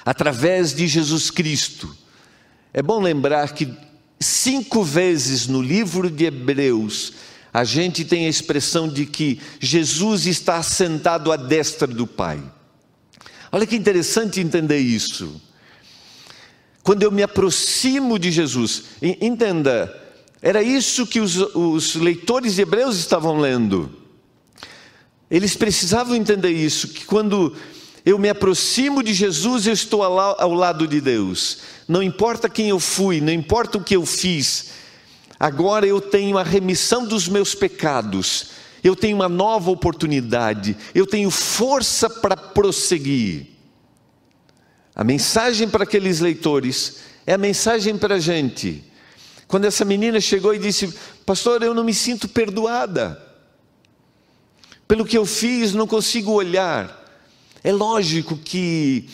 através 0.05 0.73
de 0.73 0.87
Jesus 0.87 1.29
Cristo 1.29 1.95
é 2.77 2.83
bom 2.83 2.99
lembrar 2.99 3.53
que 3.53 3.73
cinco 4.19 4.83
vezes 4.83 5.47
no 5.47 5.61
livro 5.61 6.11
de 6.11 6.25
Hebreus 6.25 7.13
a 7.53 7.63
gente 7.63 8.03
tem 8.03 8.25
a 8.25 8.29
expressão 8.29 8.89
de 8.89 9.05
que 9.05 9.39
Jesus 9.61 10.25
está 10.25 10.57
assentado 10.57 11.31
à 11.31 11.37
destra 11.37 11.87
do 11.87 12.05
Pai. 12.05 12.43
Olha 13.55 13.65
que 13.65 13.77
interessante 13.77 14.41
entender 14.41 14.79
isso. 14.79 15.41
Quando 16.83 17.03
eu 17.03 17.09
me 17.09 17.23
aproximo 17.23 18.19
de 18.19 18.29
Jesus, 18.29 18.83
entenda, 19.01 19.89
era 20.41 20.61
isso 20.61 21.07
que 21.07 21.21
os, 21.21 21.37
os 21.55 21.95
leitores 21.95 22.55
de 22.55 22.63
Hebreus 22.63 22.97
estavam 22.97 23.39
lendo. 23.39 23.89
Eles 25.31 25.55
precisavam 25.55 26.17
entender 26.17 26.49
isso, 26.49 26.89
que 26.89 27.05
quando 27.05 27.55
eu 28.05 28.19
me 28.19 28.27
aproximo 28.27 29.01
de 29.01 29.13
Jesus, 29.13 29.67
eu 29.67 29.73
estou 29.73 30.03
ao 30.03 30.53
lado 30.53 30.85
de 30.85 30.99
Deus. 30.99 31.59
Não 31.87 32.03
importa 32.03 32.49
quem 32.49 32.67
eu 32.67 32.79
fui, 32.81 33.21
não 33.21 33.31
importa 33.31 33.77
o 33.77 33.83
que 33.85 33.95
eu 33.95 34.05
fiz, 34.05 34.71
agora 35.39 35.87
eu 35.87 36.01
tenho 36.01 36.37
a 36.37 36.43
remissão 36.43 37.05
dos 37.07 37.29
meus 37.29 37.55
pecados, 37.55 38.47
eu 38.87 38.95
tenho 38.95 39.15
uma 39.15 39.27
nova 39.27 39.71
oportunidade, 39.71 40.77
eu 40.93 41.07
tenho 41.07 41.31
força 41.31 42.07
para 42.07 42.37
prosseguir. 42.37 43.47
A 44.93 45.03
mensagem 45.03 45.67
para 45.67 45.85
aqueles 45.85 46.19
leitores 46.19 46.97
é 47.25 47.33
a 47.33 47.37
mensagem 47.37 47.97
para 47.97 48.15
a 48.15 48.19
gente. 48.19 48.83
Quando 49.47 49.65
essa 49.65 49.83
menina 49.83 50.21
chegou 50.21 50.53
e 50.53 50.59
disse: 50.59 50.93
Pastor, 51.25 51.63
eu 51.63 51.73
não 51.73 51.83
me 51.83 51.95
sinto 51.95 52.29
perdoada. 52.29 53.19
Pelo 54.87 55.03
que 55.03 55.17
eu 55.17 55.25
fiz, 55.25 55.73
não 55.73 55.87
consigo 55.87 56.31
olhar. 56.33 57.03
É 57.63 57.71
lógico 57.71 58.37
que 58.37 59.09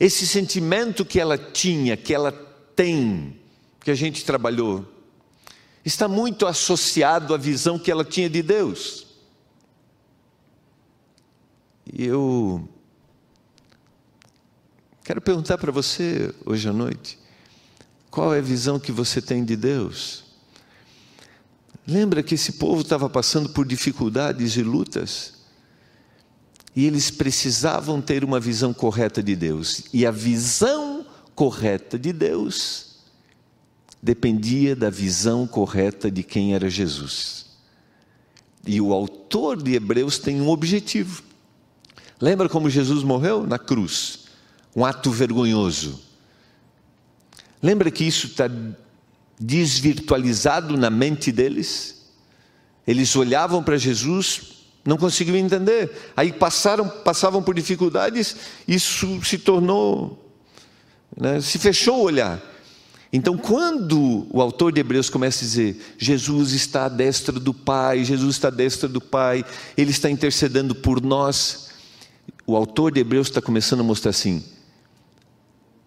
esse 0.00 0.26
sentimento 0.26 1.04
que 1.04 1.20
ela 1.20 1.36
tinha, 1.36 1.94
que 1.94 2.14
ela 2.14 2.32
tem, 2.74 3.36
que 3.84 3.90
a 3.90 3.94
gente 3.94 4.24
trabalhou, 4.24 4.82
está 5.84 6.08
muito 6.08 6.46
associado 6.46 7.34
à 7.34 7.36
visão 7.36 7.78
que 7.78 7.90
ela 7.90 8.02
tinha 8.02 8.30
de 8.30 8.42
Deus. 8.42 9.09
E 11.92 12.04
eu 12.04 12.68
quero 15.02 15.20
perguntar 15.20 15.58
para 15.58 15.72
você 15.72 16.32
hoje 16.46 16.68
à 16.68 16.72
noite: 16.72 17.18
qual 18.10 18.34
é 18.34 18.38
a 18.38 18.42
visão 18.42 18.78
que 18.78 18.92
você 18.92 19.20
tem 19.20 19.44
de 19.44 19.56
Deus? 19.56 20.24
Lembra 21.86 22.22
que 22.22 22.34
esse 22.34 22.52
povo 22.52 22.82
estava 22.82 23.10
passando 23.10 23.48
por 23.48 23.66
dificuldades 23.66 24.56
e 24.56 24.62
lutas? 24.62 25.34
E 26.76 26.86
eles 26.86 27.10
precisavam 27.10 28.00
ter 28.00 28.22
uma 28.22 28.38
visão 28.38 28.72
correta 28.72 29.20
de 29.20 29.34
Deus. 29.34 29.82
E 29.92 30.06
a 30.06 30.12
visão 30.12 31.04
correta 31.34 31.98
de 31.98 32.12
Deus 32.12 32.98
dependia 34.00 34.76
da 34.76 34.88
visão 34.88 35.46
correta 35.48 36.08
de 36.08 36.22
quem 36.22 36.54
era 36.54 36.70
Jesus. 36.70 37.46
E 38.64 38.80
o 38.80 38.92
autor 38.92 39.60
de 39.60 39.74
Hebreus 39.74 40.18
tem 40.18 40.40
um 40.40 40.48
objetivo. 40.48 41.29
Lembra 42.20 42.48
como 42.48 42.68
Jesus 42.68 43.02
morreu? 43.02 43.46
Na 43.46 43.58
cruz. 43.58 44.26
Um 44.74 44.84
ato 44.84 45.10
vergonhoso. 45.10 46.00
Lembra 47.62 47.90
que 47.90 48.04
isso 48.04 48.28
está 48.28 48.50
desvirtualizado 49.38 50.76
na 50.76 50.90
mente 50.90 51.32
deles? 51.32 52.10
Eles 52.86 53.14
olhavam 53.16 53.62
para 53.62 53.76
Jesus 53.76 54.60
não 54.84 54.96
conseguiam 54.96 55.36
entender. 55.36 55.90
Aí 56.16 56.32
passaram, 56.32 56.88
passavam 56.88 57.42
por 57.42 57.54
dificuldades, 57.54 58.36
isso 58.66 59.20
se 59.24 59.38
tornou, 59.38 60.32
né, 61.16 61.40
se 61.40 61.58
fechou 61.58 61.98
o 61.98 62.02
olhar. 62.02 62.40
Então, 63.12 63.36
quando 63.36 64.26
o 64.30 64.40
autor 64.40 64.72
de 64.72 64.80
Hebreus 64.80 65.10
começa 65.10 65.44
a 65.44 65.48
dizer, 65.48 65.94
Jesus 65.98 66.52
está 66.52 66.84
à 66.84 66.88
destra 66.88 67.40
do 67.40 67.52
Pai, 67.52 68.04
Jesus 68.04 68.36
está 68.36 68.48
à 68.48 68.52
destra 68.52 68.88
do 68.88 69.00
Pai, 69.00 69.44
Ele 69.76 69.90
está 69.90 70.08
intercedendo 70.08 70.76
por 70.76 71.02
nós, 71.02 71.69
o 72.50 72.56
autor 72.56 72.90
de 72.90 73.00
Hebreus 73.00 73.28
está 73.28 73.40
começando 73.40 73.80
a 73.80 73.84
mostrar 73.84 74.10
assim: 74.10 74.44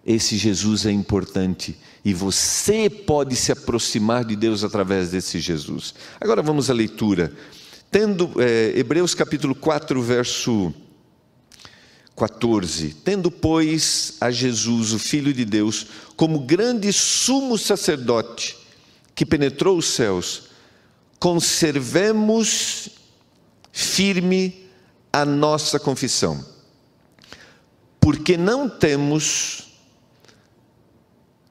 esse 0.06 0.38
Jesus 0.38 0.86
é 0.86 0.92
importante 0.92 1.78
e 2.06 2.14
você 2.14 2.90
pode 2.90 3.36
se 3.36 3.52
aproximar 3.52 4.24
de 4.24 4.36
Deus 4.36 4.64
através 4.64 5.12
desse 5.12 5.40
Jesus. 5.40 5.94
Agora 6.22 6.42
vamos 6.42 6.70
à 6.70 6.74
leitura. 6.74 7.34
Tendo, 7.92 8.42
é, 8.42 8.74
Hebreus 8.78 9.14
capítulo 9.14 9.54
4, 9.54 10.02
verso 10.02 10.74
14: 12.16 12.96
Tendo, 13.04 13.30
pois, 13.30 14.16
a 14.22 14.32
Jesus, 14.32 14.94
o 14.94 15.00
Filho 15.00 15.34
de 15.34 15.44
Deus, 15.44 15.88
como 16.16 16.40
grande 16.40 16.94
sumo 16.94 17.58
sacerdote 17.58 18.58
que 19.14 19.26
penetrou 19.26 19.78
os 19.78 19.88
céus, 19.88 20.44
conservemos 21.20 22.90
firme 23.72 24.64
a 25.14 25.24
nossa 25.24 25.80
confissão, 25.80 26.44
porque 28.04 28.36
não 28.36 28.68
temos 28.68 29.70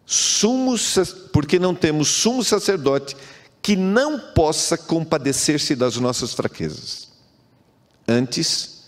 sumo, 0.04 0.74
porque 1.32 1.58
não 1.58 1.74
temos 1.74 2.08
sumo 2.08 2.44
sacerdote 2.44 3.16
que 3.62 3.74
não 3.74 4.18
possa 4.18 4.76
compadecer-se 4.76 5.74
das 5.74 5.96
nossas 5.96 6.34
fraquezas. 6.34 7.08
Antes, 8.06 8.82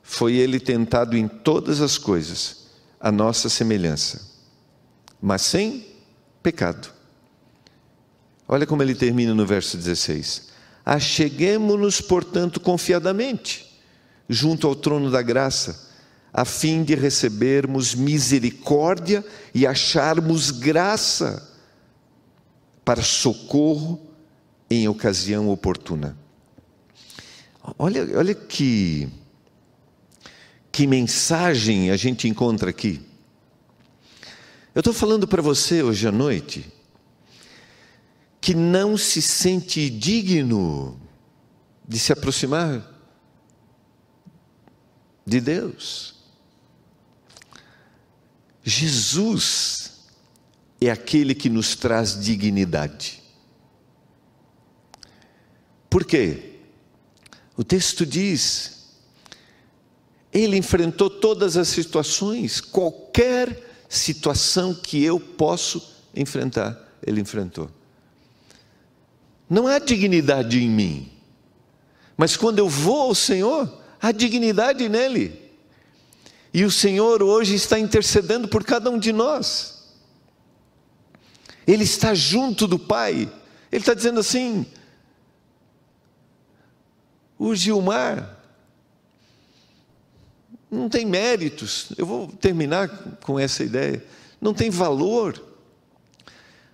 foi 0.00 0.34
ele 0.34 0.60
tentado 0.60 1.16
em 1.16 1.26
todas 1.26 1.80
as 1.80 1.98
coisas, 1.98 2.68
a 3.00 3.10
nossa 3.10 3.48
semelhança, 3.48 4.22
mas 5.20 5.42
sem 5.42 5.88
pecado. 6.40 6.88
Olha 8.46 8.64
como 8.64 8.80
ele 8.80 8.94
termina 8.94 9.34
no 9.34 9.44
verso 9.44 9.76
16: 9.76 10.50
Acheguemo-nos, 10.86 12.00
portanto, 12.00 12.60
confiadamente, 12.60 13.76
junto 14.28 14.68
ao 14.68 14.76
trono 14.76 15.10
da 15.10 15.20
graça, 15.20 15.87
a 16.32 16.44
fim 16.44 16.82
de 16.82 16.94
recebermos 16.94 17.94
misericórdia 17.94 19.24
e 19.54 19.66
acharmos 19.66 20.50
graça 20.50 21.46
para 22.84 23.02
socorro 23.02 24.00
em 24.70 24.88
ocasião 24.88 25.48
oportuna. 25.48 26.16
Olha, 27.78 28.16
olha 28.16 28.34
que, 28.34 29.08
que 30.70 30.86
mensagem 30.86 31.90
a 31.90 31.96
gente 31.96 32.28
encontra 32.28 32.70
aqui. 32.70 33.00
Eu 34.74 34.80
estou 34.80 34.94
falando 34.94 35.26
para 35.26 35.42
você 35.42 35.82
hoje 35.82 36.06
à 36.06 36.12
noite 36.12 36.72
que 38.40 38.54
não 38.54 38.96
se 38.96 39.20
sente 39.20 39.90
digno 39.90 40.98
de 41.86 41.98
se 41.98 42.12
aproximar 42.12 42.86
de 45.26 45.40
Deus. 45.40 46.17
Jesus 48.68 49.92
é 50.78 50.90
aquele 50.90 51.34
que 51.34 51.48
nos 51.48 51.74
traz 51.74 52.20
dignidade. 52.22 53.22
Por 55.88 56.04
quê? 56.04 56.58
O 57.56 57.64
texto 57.64 58.04
diz: 58.04 58.90
ele 60.30 60.58
enfrentou 60.58 61.08
todas 61.08 61.56
as 61.56 61.68
situações, 61.68 62.60
qualquer 62.60 63.86
situação 63.88 64.74
que 64.74 65.02
eu 65.02 65.18
posso 65.18 65.94
enfrentar, 66.14 66.78
ele 67.04 67.22
enfrentou. 67.22 67.70
Não 69.48 69.66
há 69.66 69.78
dignidade 69.78 70.62
em 70.62 70.68
mim, 70.68 71.10
mas 72.18 72.36
quando 72.36 72.58
eu 72.58 72.68
vou 72.68 73.00
ao 73.00 73.14
Senhor, 73.14 73.82
há 73.98 74.12
dignidade 74.12 74.86
nele. 74.90 75.47
E 76.58 76.64
o 76.64 76.72
Senhor 76.72 77.22
hoje 77.22 77.54
está 77.54 77.78
intercedendo 77.78 78.48
por 78.48 78.64
cada 78.64 78.90
um 78.90 78.98
de 78.98 79.12
nós. 79.12 79.94
Ele 81.64 81.84
está 81.84 82.14
junto 82.14 82.66
do 82.66 82.76
Pai. 82.76 83.32
Ele 83.70 83.80
está 83.80 83.94
dizendo 83.94 84.18
assim: 84.18 84.66
o 87.38 87.54
Gilmar 87.54 88.40
não 90.68 90.88
tem 90.88 91.06
méritos, 91.06 91.92
eu 91.96 92.04
vou 92.04 92.26
terminar 92.26 92.88
com 93.22 93.38
essa 93.38 93.62
ideia, 93.62 94.04
não 94.40 94.52
tem 94.52 94.68
valor, 94.68 95.40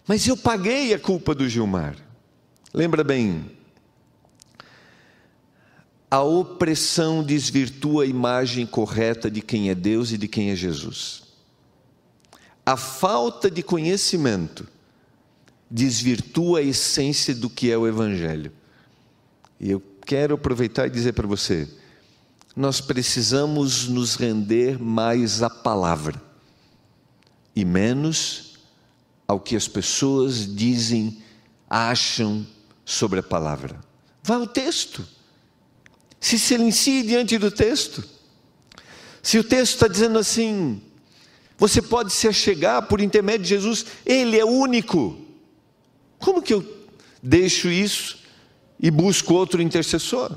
mas 0.07 0.27
eu 0.27 0.35
paguei 0.35 0.94
a 0.94 0.99
culpa 0.99 1.35
do 1.35 1.47
Gilmar. 1.47 1.94
Lembra 2.73 3.05
bem, 3.05 3.51
a 6.14 6.22
opressão 6.22 7.24
desvirtua 7.24 8.05
a 8.05 8.07
imagem 8.07 8.64
correta 8.64 9.29
de 9.29 9.42
quem 9.42 9.68
é 9.68 9.74
Deus 9.74 10.12
e 10.12 10.16
de 10.16 10.29
quem 10.29 10.53
é 10.53 10.55
Jesus. 10.55 11.24
A 12.64 12.77
falta 12.77 13.50
de 13.50 13.64
conhecimento 13.64 14.64
desvirtua 15.68 16.61
a 16.61 16.62
essência 16.62 17.35
do 17.35 17.50
que 17.50 17.68
é 17.68 17.77
o 17.77 17.85
Evangelho. 17.85 18.53
E 19.59 19.72
eu 19.72 19.83
quero 20.07 20.37
aproveitar 20.37 20.87
e 20.87 20.90
dizer 20.90 21.14
para 21.14 21.27
você: 21.27 21.68
nós 22.55 22.81
precisamos 22.81 23.88
nos 23.88 24.14
render 24.14 24.81
mais 24.81 25.42
à 25.42 25.50
palavra 25.50 26.22
e 27.57 27.64
menos 27.64 28.57
ao 29.27 29.40
que 29.40 29.57
as 29.57 29.66
pessoas 29.66 30.46
dizem, 30.46 31.20
acham 31.68 32.46
sobre 32.85 33.18
a 33.18 33.22
palavra. 33.24 33.81
Vá 34.22 34.37
ao 34.37 34.46
texto. 34.46 35.13
Se 36.25 36.39
silencie 36.39 37.03
diante 37.03 37.37
do 37.37 37.51
texto. 37.51 38.03
Se 39.23 39.39
o 39.39 39.45
texto 39.45 39.75
está 39.75 39.87
dizendo 39.87 40.19
assim, 40.19 40.81
você 41.59 41.83
pode 41.83 42.15
se 42.15 42.27
achegar 42.27 42.89
por 42.89 43.03
intermédio 43.03 43.43
de 43.43 43.51
Jesus, 43.51 43.85
Ele 44.07 44.41
é 44.41 44.45
único. 44.45 45.19
Como 46.19 46.41
que 46.41 46.55
eu 46.55 46.65
deixo 47.23 47.69
isso 47.69 48.21
e 48.81 48.91
busco 48.91 49.35
outro 49.35 49.61
intercessor, 49.61 50.35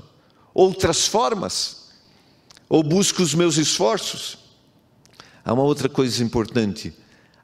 outras 0.54 1.08
formas, 1.08 1.88
ou 2.68 2.84
busco 2.84 3.24
os 3.24 3.34
meus 3.34 3.56
esforços. 3.56 4.38
Há 5.46 5.54
uma 5.54 5.64
outra 5.64 5.88
coisa 5.88 6.22
importante: 6.22 6.94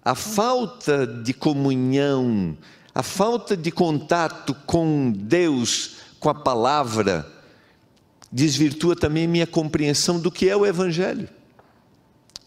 a 0.04 0.16
falta 0.16 1.08
de 1.08 1.34
comunhão, 1.34 2.58
a 2.94 3.04
falta 3.04 3.56
de 3.56 3.72
contato 3.72 4.54
com 4.66 5.14
Deus, 5.16 5.92
com 6.20 6.28
a 6.28 6.36
palavra, 6.36 7.33
desvirtua 8.34 8.96
também 8.96 9.28
minha 9.28 9.48
compreensão 9.48 10.20
do 10.20 10.32
que 10.32 10.50
é 10.50 10.58
o 10.58 10.66
Evangelho. 10.66 11.30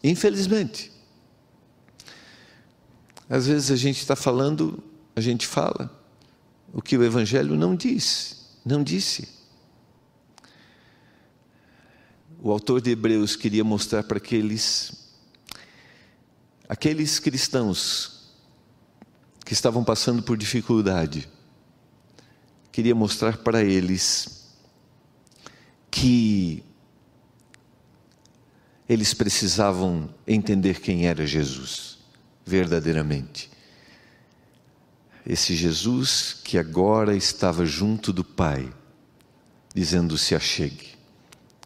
Infelizmente. 0.02 0.92
Às 3.30 3.46
vezes 3.46 3.70
a 3.70 3.76
gente 3.76 4.00
está 4.00 4.14
falando, 4.14 4.82
a 5.14 5.20
gente 5.20 5.46
fala 5.46 5.90
o 6.72 6.82
que 6.82 6.98
o 6.98 7.02
Evangelho 7.02 7.56
não 7.56 7.74
diz 7.74 8.36
não 8.66 8.82
disse. 8.82 9.28
O 12.42 12.50
autor 12.50 12.80
de 12.80 12.90
Hebreus 12.90 13.36
queria 13.36 13.62
mostrar 13.62 14.02
para 14.02 14.18
aqueles 14.18 15.06
aqueles 16.68 17.20
cristãos 17.20 18.32
que 19.44 19.52
estavam 19.52 19.84
passando 19.84 20.20
por 20.20 20.36
dificuldade, 20.36 21.28
queria 22.72 22.92
mostrar 22.92 23.36
para 23.36 23.62
eles 23.62 24.45
que 25.96 26.62
eles 28.86 29.14
precisavam 29.14 30.10
entender 30.26 30.78
quem 30.78 31.06
era 31.06 31.26
Jesus, 31.26 31.96
verdadeiramente. 32.44 33.50
Esse 35.26 35.56
Jesus 35.56 36.36
que 36.44 36.58
agora 36.58 37.16
estava 37.16 37.64
junto 37.64 38.12
do 38.12 38.22
Pai, 38.22 38.70
dizendo: 39.74 40.18
se 40.18 40.34
achegue. 40.34 40.90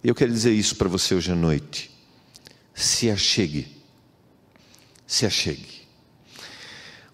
Eu 0.03 0.15
quero 0.15 0.33
dizer 0.33 0.53
isso 0.53 0.77
para 0.77 0.89
você 0.89 1.13
hoje 1.13 1.33
à 1.33 1.35
noite. 1.35 1.91
Se 2.73 3.11
achegue. 3.11 3.67
Se 5.09 5.27
achegue. 5.27 5.81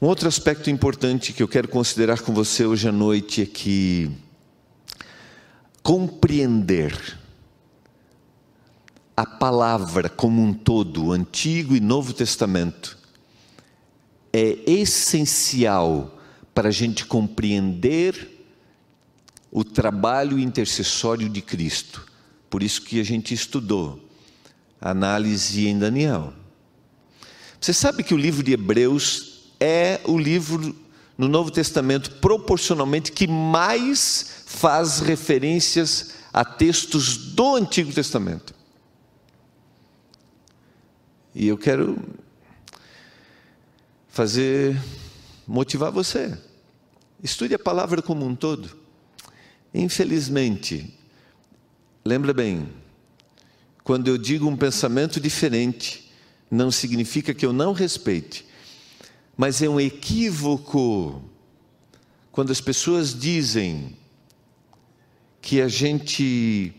Um 0.00 0.06
outro 0.06 0.28
aspecto 0.28 0.68
importante 0.68 1.32
que 1.32 1.42
eu 1.42 1.48
quero 1.48 1.66
considerar 1.66 2.20
com 2.20 2.34
você 2.34 2.66
hoje 2.66 2.86
à 2.86 2.92
noite 2.92 3.40
é 3.40 3.46
que 3.46 4.12
compreender 5.86 7.16
a 9.16 9.24
palavra 9.24 10.08
como 10.08 10.42
um 10.42 10.52
todo, 10.52 11.04
o 11.04 11.12
Antigo 11.12 11.76
e 11.76 11.80
Novo 11.80 12.12
Testamento, 12.12 12.98
é 14.32 14.58
essencial 14.66 16.18
para 16.52 16.70
a 16.70 16.72
gente 16.72 17.06
compreender 17.06 18.44
o 19.48 19.62
trabalho 19.62 20.40
intercessório 20.40 21.28
de 21.28 21.40
Cristo. 21.40 22.04
Por 22.50 22.64
isso 22.64 22.82
que 22.82 22.98
a 22.98 23.04
gente 23.04 23.32
estudou 23.32 24.04
a 24.80 24.90
análise 24.90 25.68
em 25.68 25.78
Daniel. 25.78 26.32
Você 27.60 27.72
sabe 27.72 28.02
que 28.02 28.12
o 28.12 28.18
livro 28.18 28.42
de 28.42 28.54
Hebreus 28.54 29.52
é 29.60 30.00
o 30.02 30.18
livro 30.18 30.74
no 31.16 31.28
Novo 31.28 31.52
Testamento 31.52 32.10
proporcionalmente 32.16 33.12
que 33.12 33.28
mais 33.28 34.35
faz 34.46 35.00
referências 35.00 36.14
a 36.32 36.44
textos 36.44 37.16
do 37.34 37.56
Antigo 37.56 37.92
Testamento. 37.92 38.54
E 41.34 41.48
eu 41.48 41.58
quero 41.58 41.98
fazer 44.08 44.80
motivar 45.48 45.90
você. 45.90 46.38
Estude 47.20 47.54
a 47.54 47.58
palavra 47.58 48.00
como 48.00 48.24
um 48.24 48.36
todo. 48.36 48.70
Infelizmente, 49.74 50.96
lembra 52.04 52.32
bem, 52.32 52.68
quando 53.82 54.06
eu 54.06 54.16
digo 54.16 54.46
um 54.48 54.56
pensamento 54.56 55.18
diferente, 55.18 56.12
não 56.48 56.70
significa 56.70 57.34
que 57.34 57.44
eu 57.44 57.52
não 57.52 57.72
respeite, 57.72 58.46
mas 59.36 59.60
é 59.60 59.68
um 59.68 59.80
equívoco 59.80 61.20
quando 62.30 62.52
as 62.52 62.60
pessoas 62.60 63.12
dizem 63.12 64.05
que 65.46 65.62
a 65.62 65.68
gente 65.68 66.74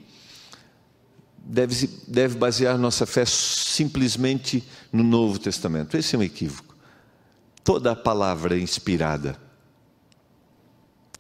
deve, 1.38 1.90
deve 2.06 2.38
basear 2.38 2.78
nossa 2.78 3.06
fé 3.06 3.24
simplesmente 3.26 4.62
no 4.92 5.06
Novo 5.06 5.40
Testamento. 5.40 5.96
Esse 5.96 6.18
é 6.18 6.20
um 6.20 6.24
equívoco. 6.24 6.76
Toda 7.64 7.94
a 7.94 7.96
palavra 7.96 8.58
é 8.58 8.60
inspirada. 8.60 9.40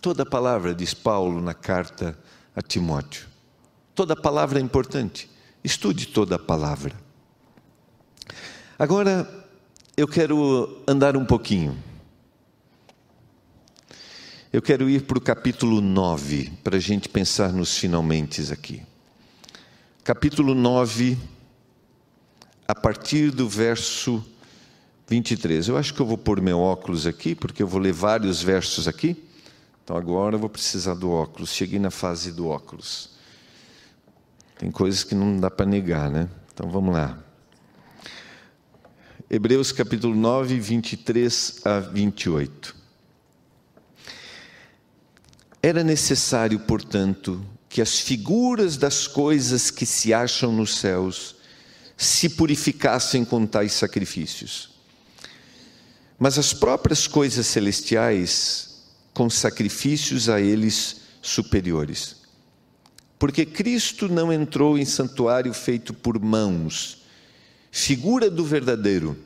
Toda 0.02 0.24
a 0.24 0.26
palavra, 0.26 0.76
diz 0.76 0.94
Paulo 0.94 1.40
na 1.40 1.54
carta 1.54 2.20
a 2.54 2.62
Timóteo. 2.62 3.26
Toda 3.96 4.12
a 4.12 4.22
palavra 4.22 4.60
é 4.60 4.62
importante. 4.62 5.30
Estude 5.64 6.08
toda 6.08 6.36
a 6.36 6.40
palavra. 6.40 6.94
Agora, 8.78 9.26
eu 9.96 10.06
quero 10.06 10.84
andar 10.86 11.16
um 11.16 11.24
pouquinho. 11.24 11.82
Eu 14.52 14.62
quero 14.62 14.90
ir 14.90 15.04
para 15.04 15.18
o 15.18 15.22
capítulo 15.22 15.82
9, 15.82 16.52
para 16.64 16.78
a 16.78 16.80
gente 16.80 17.10
pensar 17.10 17.52
nos 17.52 17.78
finalmente 17.78 18.52
aqui 18.52 18.82
capítulo 20.08 20.56
9, 20.56 21.18
a 22.66 22.74
partir 22.74 23.30
do 23.30 23.46
verso 23.50 24.26
23. 25.06 25.68
Eu 25.68 25.76
acho 25.76 25.94
que 25.94 26.00
eu 26.00 26.06
vou 26.06 26.18
pôr 26.18 26.40
meu 26.40 26.60
óculos 26.60 27.06
aqui, 27.06 27.36
porque 27.36 27.62
eu 27.62 27.68
vou 27.68 27.82
ler 27.82 27.92
vários 27.92 28.42
versos 28.42 28.88
aqui. 28.88 29.22
Então 29.84 29.98
agora 29.98 30.36
eu 30.36 30.40
vou 30.40 30.48
precisar 30.48 30.94
do 30.94 31.12
óculos. 31.12 31.50
Cheguei 31.50 31.78
na 31.78 31.92
fase 31.92 32.32
do 32.32 32.48
óculos. 32.48 33.18
Tem 34.58 34.72
coisas 34.72 35.04
que 35.04 35.14
não 35.14 35.38
dá 35.38 35.52
para 35.52 35.66
negar, 35.66 36.10
né? 36.10 36.30
Então 36.54 36.70
vamos 36.70 36.94
lá. 36.94 37.22
Hebreus 39.30 39.74
capítulo 39.74 40.16
9, 40.16 40.58
23 40.58 41.60
a 41.66 41.80
28. 41.82 42.77
Era 45.68 45.84
necessário, 45.84 46.62
portanto, 46.62 47.46
que 47.68 47.82
as 47.82 48.00
figuras 48.00 48.78
das 48.78 49.06
coisas 49.06 49.70
que 49.70 49.86
se 49.86 50.14
acham 50.14 50.50
nos 50.54 50.78
céus 50.78 51.36
se 51.98 52.30
purificassem 52.30 53.26
com 53.26 53.46
tais 53.46 53.74
sacrifícios. 53.74 54.70
Mas 56.18 56.38
as 56.38 56.54
próprias 56.54 57.06
coisas 57.06 57.46
celestiais 57.48 58.86
com 59.14 59.30
sacrifícios 59.30 60.30
a 60.30 60.40
eles 60.40 61.02
superiores. 61.22 62.16
Porque 63.20 63.46
Cristo 63.46 64.08
não 64.08 64.32
entrou 64.32 64.78
em 64.78 64.86
santuário 64.86 65.54
feito 65.54 65.94
por 65.94 66.18
mãos, 66.18 67.04
figura 67.70 68.30
do 68.30 68.46
verdadeiro, 68.46 69.18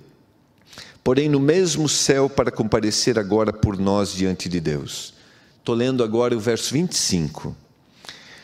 porém 1.03 1.29
no 1.29 1.39
mesmo 1.39 1.87
céu 1.87 2.27
para 2.27 2.49
comparecer 2.49 3.19
agora 3.19 3.53
por 3.53 3.77
nós 3.77 4.11
diante 4.11 4.49
de 4.49 4.59
Deus. 4.59 5.20
Estou 5.71 5.79
lendo 5.79 6.03
agora 6.03 6.35
o 6.35 6.39
verso 6.39 6.73
25 6.73 7.55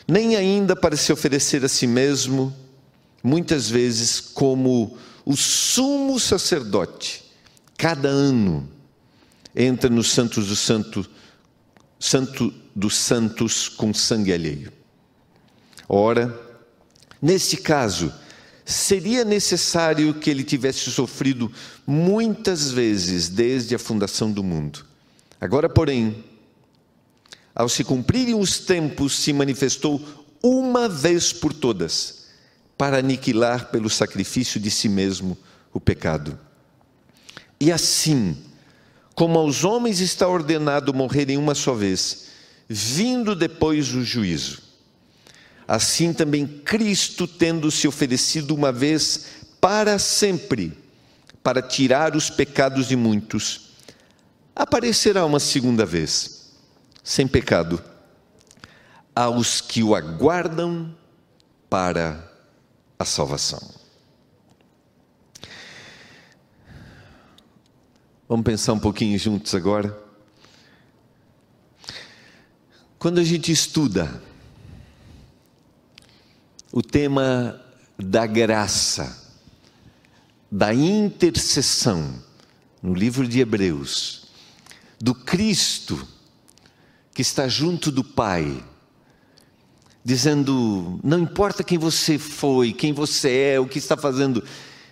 nem 0.08 0.34
ainda 0.34 0.74
para 0.74 0.96
se 0.96 1.12
oferecer 1.12 1.62
a 1.62 1.68
si 1.68 1.86
mesmo, 1.86 2.56
muitas 3.22 3.68
vezes 3.68 4.18
como 4.18 4.96
o 5.26 5.36
sumo 5.36 6.18
sacerdote, 6.18 7.22
cada 7.76 8.08
ano 8.08 8.66
entra 9.54 9.90
nos 9.90 10.10
santos 10.10 10.46
do 10.46 10.56
santo, 10.56 11.06
santo 12.00 12.50
dos 12.74 12.96
santos 12.96 13.68
com 13.68 13.92
sangue 13.92 14.32
alheio. 14.32 14.72
Ora, 15.86 16.34
neste 17.20 17.58
caso, 17.58 18.10
seria 18.64 19.22
necessário 19.22 20.14
que 20.14 20.30
ele 20.30 20.42
tivesse 20.42 20.90
sofrido 20.90 21.52
muitas 21.86 22.70
vezes 22.70 23.28
desde 23.28 23.74
a 23.74 23.78
fundação 23.78 24.32
do 24.32 24.42
mundo. 24.42 24.86
Agora, 25.38 25.68
porém, 25.68 26.24
ao 27.58 27.68
se 27.68 27.82
cumprirem 27.82 28.36
os 28.36 28.60
tempos, 28.60 29.18
se 29.18 29.32
manifestou 29.32 30.00
uma 30.40 30.88
vez 30.88 31.32
por 31.32 31.52
todas, 31.52 32.28
para 32.78 32.98
aniquilar 32.98 33.72
pelo 33.72 33.90
sacrifício 33.90 34.60
de 34.60 34.70
si 34.70 34.88
mesmo 34.88 35.36
o 35.72 35.80
pecado. 35.80 36.38
E 37.58 37.72
assim, 37.72 38.38
como 39.12 39.40
aos 39.40 39.64
homens 39.64 39.98
está 39.98 40.28
ordenado 40.28 40.94
morrerem 40.94 41.36
uma 41.36 41.52
só 41.52 41.74
vez, 41.74 42.26
vindo 42.68 43.34
depois 43.34 43.92
o 43.92 44.04
juízo, 44.04 44.62
assim 45.66 46.12
também 46.12 46.46
Cristo, 46.46 47.26
tendo 47.26 47.72
se 47.72 47.88
oferecido 47.88 48.54
uma 48.54 48.70
vez 48.70 49.24
para 49.60 49.98
sempre, 49.98 50.78
para 51.42 51.60
tirar 51.60 52.14
os 52.14 52.30
pecados 52.30 52.86
de 52.86 52.94
muitos, 52.94 53.72
aparecerá 54.54 55.26
uma 55.26 55.40
segunda 55.40 55.84
vez 55.84 56.37
sem 57.08 57.26
pecado, 57.26 57.82
aos 59.16 59.62
que 59.62 59.82
o 59.82 59.96
aguardam 59.96 60.94
para 61.70 62.30
a 62.98 63.04
salvação. 63.06 63.58
Vamos 68.28 68.44
pensar 68.44 68.74
um 68.74 68.78
pouquinho 68.78 69.18
juntos 69.18 69.54
agora. 69.54 69.98
Quando 72.98 73.20
a 73.20 73.24
gente 73.24 73.50
estuda 73.50 74.22
o 76.70 76.82
tema 76.82 77.58
da 77.98 78.26
graça, 78.26 79.34
da 80.52 80.74
intercessão, 80.74 82.22
no 82.82 82.92
livro 82.92 83.26
de 83.26 83.40
Hebreus, 83.40 84.26
do 85.00 85.14
Cristo, 85.14 86.17
que 87.18 87.22
está 87.22 87.48
junto 87.48 87.90
do 87.90 88.04
Pai, 88.04 88.62
dizendo: 90.04 91.00
Não 91.02 91.18
importa 91.18 91.64
quem 91.64 91.76
você 91.76 92.16
foi, 92.16 92.72
quem 92.72 92.92
você 92.92 93.54
é, 93.54 93.58
o 93.58 93.66
que 93.66 93.80
está 93.80 93.96
fazendo, 93.96 94.44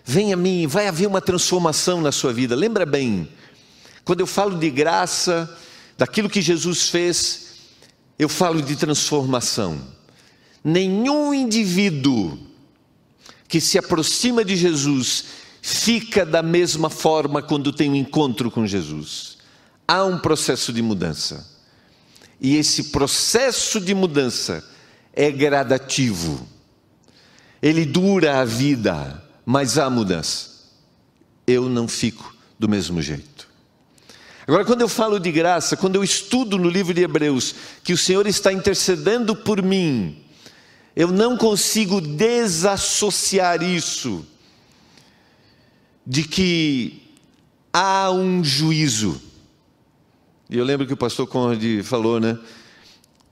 vem 0.05 0.33
a 0.33 0.37
mim, 0.37 0.67
vai 0.67 0.89
haver 0.89 1.07
uma 1.07 1.21
transformação 1.21 2.01
na 2.01 2.11
sua 2.11 2.33
vida. 2.33 2.57
Lembra 2.57 2.85
bem, 2.85 3.29
quando 4.05 4.19
eu 4.19 4.27
falo 4.27 4.59
de 4.59 4.69
graça, 4.71 5.57
daquilo 5.97 6.29
que 6.29 6.43
Jesus 6.43 6.89
fez, 6.89 7.59
eu 8.19 8.29
falo 8.29 8.61
de 8.61 8.75
transformação. 8.75 9.81
Nenhum 10.65 11.33
indivíduo 11.33 12.37
que 13.47 13.61
se 13.61 13.79
aproxima 13.79 14.45
de 14.45 14.57
Jesus 14.57 15.27
fica 15.63 16.27
da 16.27 16.43
mesma 16.43 16.91
forma 16.91 17.41
quando 17.41 17.73
tem 17.73 17.89
um 17.89 17.95
encontro 17.95 18.51
com 18.51 18.67
Jesus. 18.67 19.39
Há 19.87 20.03
um 20.03 20.19
processo 20.19 20.73
de 20.73 20.83
mudança. 20.83 21.55
E 22.41 22.57
esse 22.57 22.85
processo 22.85 23.81
de 23.81 23.95
mudança 23.95 24.65
é 25.13 25.31
gradativo. 25.31 26.47
Ele 27.63 27.85
dura 27.85 28.41
a 28.41 28.45
vida, 28.45 29.23
mas 29.45 29.79
há 29.79 29.89
mudança. 29.89 30.51
Eu 31.47 31.69
não 31.69 31.89
fico 31.89 32.37
do 32.59 32.69
mesmo 32.69 33.01
jeito. 33.01 33.49
Agora, 34.47 34.65
quando 34.65 34.83
eu 34.83 34.89
falo 34.89 35.19
de 35.19 35.33
graça, 35.33 35.77
quando 35.77 35.97
eu 35.97 36.05
estudo 36.05 36.57
no 36.57 36.69
livro 36.69 36.95
de 36.95 37.03
Hebreus 37.03 37.55
que 37.83 37.93
o 37.93 37.99
Senhor 37.99 38.27
está 38.27 38.53
intercedendo 38.53 39.35
por 39.35 39.61
mim, 39.61 40.23
eu 40.95 41.11
não 41.11 41.37
consigo 41.37 42.01
desassociar 42.01 43.63
isso 43.63 44.25
de 46.07 46.23
que 46.23 47.03
há 47.73 48.11
um 48.13 48.45
juízo. 48.45 49.21
E 50.49 50.57
eu 50.57 50.65
lembro 50.65 50.87
que 50.87 50.93
o 50.93 50.97
pastor 50.97 51.27
Conrad 51.27 51.83
falou, 51.83 52.21
né? 52.21 52.39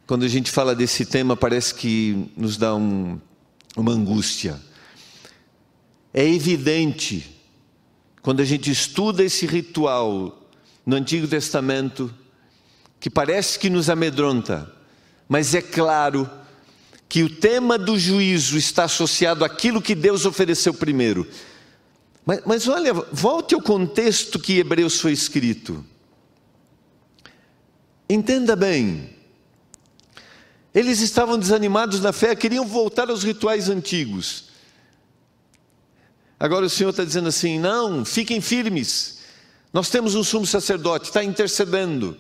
Quando 0.05 0.25
a 0.25 0.29
gente 0.29 0.51
fala 0.51 0.75
desse 0.75 1.07
tema, 1.07 1.37
parece 1.37 1.73
que 1.75 2.27
nos 2.37 2.57
dá 2.57 2.75
um, 2.75 3.21
uma 3.77 3.93
angústia. 3.93 4.61
É 6.13 6.27
evidente, 6.27 7.41
quando 8.21 8.41
a 8.41 8.45
gente 8.45 8.69
estuda 8.69 9.23
esse 9.23 9.47
ritual 9.47 10.49
no 10.85 10.97
Antigo 10.97 11.29
Testamento, 11.29 12.13
que 12.99 13.09
parece 13.09 13.61
que 13.61 13.71
nos 13.71 13.89
amedronta, 13.89 14.71
mas 15.29 15.55
é 15.55 15.63
claro 15.63 16.29
que 17.09 17.23
o 17.23 17.31
tema 17.31 17.79
do 17.79 17.97
juízo 17.97 18.59
está 18.59 18.85
associado 18.85 19.45
àquilo 19.45 19.81
que 19.81 19.95
Deus 19.95 20.27
ofereceu 20.27 20.75
primeiro. 20.75 21.25
Mas, 22.27 22.41
mas 22.45 22.67
olha, 22.67 22.93
volte 22.93 23.55
ao 23.55 23.63
contexto 23.63 24.39
que 24.41 24.59
Hebreus 24.59 25.01
foi 25.01 25.13
escrito. 25.13 25.85
Entenda 28.15 28.55
bem. 28.55 29.11
Eles 30.73 31.01
estavam 31.01 31.37
desanimados 31.37 31.99
na 31.99 32.13
fé, 32.13 32.37
queriam 32.37 32.65
voltar 32.65 33.11
aos 33.11 33.25
rituais 33.25 33.69
antigos. 33.69 34.51
Agora 36.39 36.65
o 36.65 36.71
Senhor 36.71 36.91
está 36.91 37.05
dizendo 37.05 37.29
assim: 37.29 37.59
não, 37.59 38.05
fiquem 38.05 38.41
firmes. 38.41 39.19
Nós 39.73 39.91
temos 39.91 40.15
um 40.15 40.23
sumo 40.23 40.47
sacerdote, 40.47 41.09
está 41.09 41.25
intercedendo. 41.25 42.17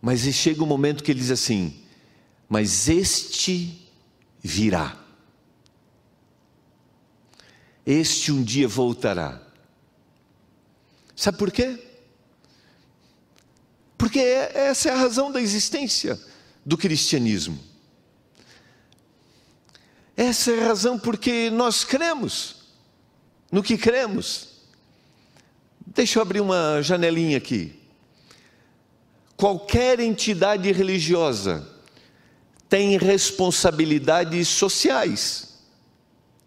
Mas 0.00 0.20
chega 0.20 0.62
um 0.62 0.66
momento 0.66 1.04
que 1.04 1.12
ele 1.12 1.20
diz 1.20 1.30
assim: 1.30 1.78
mas 2.48 2.88
este 2.88 3.86
virá. 4.40 4.96
Este 7.84 8.32
um 8.32 8.42
dia 8.42 8.66
voltará. 8.66 9.42
Sabe 11.14 11.36
por 11.36 11.52
quê? 11.52 11.85
Porque 13.96 14.18
é, 14.18 14.52
essa 14.68 14.88
é 14.88 14.92
a 14.92 14.96
razão 14.96 15.32
da 15.32 15.40
existência 15.40 16.18
do 16.64 16.76
cristianismo. 16.76 17.58
Essa 20.16 20.50
é 20.50 20.62
a 20.62 20.68
razão 20.68 20.98
porque 20.98 21.50
nós 21.50 21.84
cremos 21.84 22.56
no 23.50 23.62
que 23.62 23.76
cremos. 23.76 24.48
Deixa 25.86 26.18
eu 26.18 26.22
abrir 26.22 26.40
uma 26.40 26.80
janelinha 26.82 27.36
aqui. 27.38 27.78
Qualquer 29.36 30.00
entidade 30.00 30.70
religiosa 30.72 31.66
tem 32.68 32.96
responsabilidades 32.98 34.48
sociais. 34.48 35.56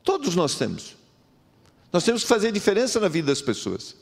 Todos 0.04 0.36
nós 0.36 0.56
temos. 0.56 0.96
Nós 1.94 2.04
temos 2.04 2.24
que 2.24 2.28
fazer 2.28 2.52
diferença 2.52 3.00
na 3.00 3.08
vida 3.08 3.28
das 3.28 3.42
pessoas. 3.42 3.96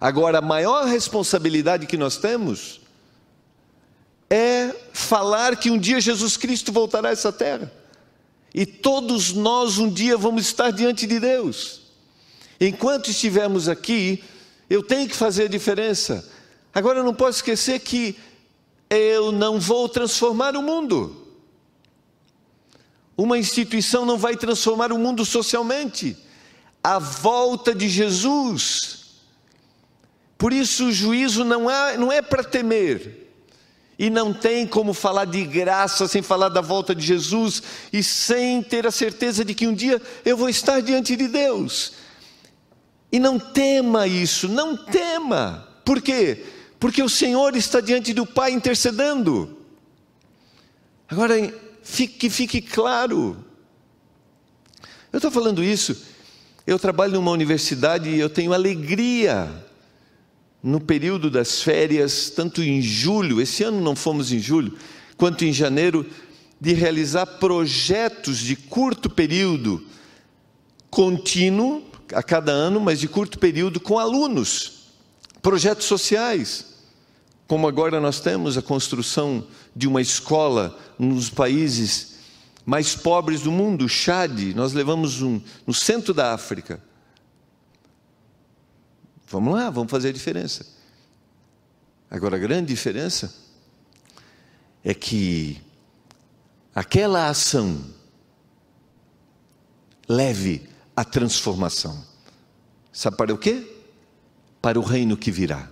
Agora, 0.00 0.38
a 0.38 0.42
maior 0.42 0.86
responsabilidade 0.86 1.86
que 1.86 1.96
nós 1.96 2.16
temos 2.16 2.80
é 4.28 4.74
falar 4.92 5.56
que 5.56 5.70
um 5.70 5.78
dia 5.78 6.00
Jesus 6.00 6.36
Cristo 6.36 6.72
voltará 6.72 7.08
a 7.08 7.12
essa 7.12 7.32
terra. 7.32 7.72
E 8.54 8.66
todos 8.66 9.32
nós 9.32 9.78
um 9.78 9.90
dia 9.90 10.16
vamos 10.16 10.46
estar 10.46 10.70
diante 10.70 11.06
de 11.06 11.20
Deus. 11.20 11.82
Enquanto 12.60 13.10
estivermos 13.10 13.68
aqui, 13.68 14.22
eu 14.68 14.82
tenho 14.82 15.08
que 15.08 15.14
fazer 15.14 15.44
a 15.44 15.48
diferença. 15.48 16.26
Agora, 16.74 16.98
eu 16.98 17.04
não 17.04 17.14
posso 17.14 17.38
esquecer 17.38 17.80
que 17.80 18.18
eu 18.88 19.32
não 19.32 19.58
vou 19.58 19.88
transformar 19.88 20.56
o 20.56 20.62
mundo. 20.62 21.26
Uma 23.16 23.38
instituição 23.38 24.04
não 24.04 24.18
vai 24.18 24.36
transformar 24.36 24.92
o 24.92 24.98
mundo 24.98 25.24
socialmente. 25.24 26.16
A 26.82 26.98
volta 26.98 27.74
de 27.74 27.88
Jesus. 27.88 28.95
Por 30.38 30.52
isso 30.52 30.86
o 30.86 30.92
juízo 30.92 31.44
não 31.44 31.70
é, 31.70 31.96
não 31.96 32.12
é 32.12 32.20
para 32.20 32.44
temer. 32.44 33.24
E 33.98 34.10
não 34.10 34.32
tem 34.34 34.66
como 34.66 34.92
falar 34.92 35.24
de 35.24 35.42
graça 35.44 36.06
sem 36.06 36.20
falar 36.20 36.50
da 36.50 36.60
volta 36.60 36.94
de 36.94 37.04
Jesus 37.04 37.62
e 37.90 38.02
sem 38.02 38.62
ter 38.62 38.86
a 38.86 38.90
certeza 38.90 39.42
de 39.42 39.54
que 39.54 39.66
um 39.66 39.72
dia 39.72 40.00
eu 40.24 40.36
vou 40.36 40.50
estar 40.50 40.80
diante 40.80 41.16
de 41.16 41.26
Deus. 41.28 41.94
E 43.10 43.18
não 43.18 43.38
tema 43.38 44.06
isso, 44.06 44.48
não 44.48 44.76
tema. 44.76 45.66
Por 45.82 46.02
quê? 46.02 46.44
Porque 46.78 47.02
o 47.02 47.08
Senhor 47.08 47.56
está 47.56 47.80
diante 47.80 48.12
do 48.12 48.26
Pai 48.26 48.52
intercedendo. 48.52 49.56
Agora, 51.08 51.34
que 52.18 52.28
fique 52.28 52.60
claro. 52.60 53.42
Eu 55.10 55.16
estou 55.16 55.30
falando 55.30 55.64
isso, 55.64 55.96
eu 56.66 56.78
trabalho 56.78 57.14
numa 57.14 57.30
universidade 57.30 58.10
e 58.10 58.20
eu 58.20 58.28
tenho 58.28 58.52
alegria 58.52 59.65
no 60.66 60.80
período 60.80 61.30
das 61.30 61.62
férias, 61.62 62.30
tanto 62.30 62.62
em 62.62 62.82
julho, 62.82 63.40
esse 63.40 63.62
ano 63.62 63.80
não 63.80 63.94
fomos 63.94 64.32
em 64.32 64.38
julho, 64.38 64.76
quanto 65.16 65.44
em 65.44 65.52
janeiro, 65.52 66.04
de 66.60 66.72
realizar 66.72 67.26
projetos 67.26 68.38
de 68.38 68.56
curto 68.56 69.08
período, 69.08 69.84
contínuo, 70.90 71.84
a 72.12 72.22
cada 72.22 72.52
ano, 72.52 72.80
mas 72.80 73.00
de 73.00 73.08
curto 73.08 73.38
período, 73.38 73.80
com 73.80 73.98
alunos, 73.98 74.92
projetos 75.40 75.86
sociais 75.86 76.76
como 77.46 77.68
agora 77.68 78.00
nós 78.00 78.20
temos 78.20 78.58
a 78.58 78.62
construção 78.62 79.46
de 79.74 79.86
uma 79.86 80.00
escola 80.00 80.76
nos 80.98 81.30
países 81.30 82.16
mais 82.64 82.96
pobres 82.96 83.42
do 83.42 83.52
mundo, 83.52 83.88
Chad, 83.88 84.52
nós 84.56 84.72
levamos 84.72 85.22
um 85.22 85.40
no 85.64 85.72
centro 85.72 86.12
da 86.12 86.34
África. 86.34 86.82
Vamos 89.26 89.54
lá, 89.54 89.70
vamos 89.70 89.90
fazer 89.90 90.10
a 90.10 90.12
diferença. 90.12 90.66
Agora, 92.10 92.36
a 92.36 92.38
grande 92.38 92.68
diferença 92.68 93.34
é 94.84 94.94
que 94.94 95.60
aquela 96.74 97.28
ação 97.28 97.84
leve 100.08 100.68
à 100.94 101.04
transformação. 101.04 102.04
Sabe 102.92 103.16
para 103.16 103.34
o 103.34 103.38
quê? 103.38 103.66
Para 104.62 104.78
o 104.78 104.82
reino 104.82 105.16
que 105.16 105.30
virá. 105.30 105.68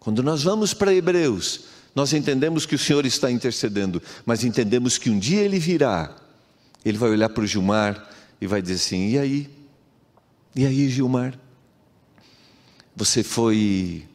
Quando 0.00 0.22
nós 0.22 0.42
vamos 0.42 0.72
para 0.72 0.92
Hebreus, 0.92 1.64
nós 1.94 2.12
entendemos 2.12 2.66
que 2.66 2.74
o 2.74 2.78
Senhor 2.78 3.04
está 3.06 3.30
intercedendo, 3.30 4.02
mas 4.24 4.42
entendemos 4.42 4.98
que 4.98 5.10
um 5.10 5.18
dia 5.18 5.42
Ele 5.42 5.58
virá. 5.58 6.16
Ele 6.84 6.98
vai 6.98 7.10
olhar 7.10 7.28
para 7.28 7.44
o 7.44 7.46
Gilmar 7.46 8.10
e 8.40 8.46
vai 8.46 8.60
dizer 8.60 8.74
assim: 8.74 9.10
e 9.10 9.18
aí? 9.18 9.50
E 10.56 10.66
aí, 10.66 10.88
Gilmar? 10.88 11.38
Você 12.96 13.24
foi 13.24 14.08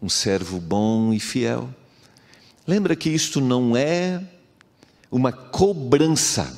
um 0.00 0.08
servo 0.08 0.60
bom 0.60 1.12
e 1.12 1.18
fiel. 1.18 1.70
Lembra 2.66 2.94
que 2.94 3.08
isto 3.08 3.40
não 3.40 3.74
é 3.74 4.22
uma 5.10 5.32
cobrança. 5.32 6.54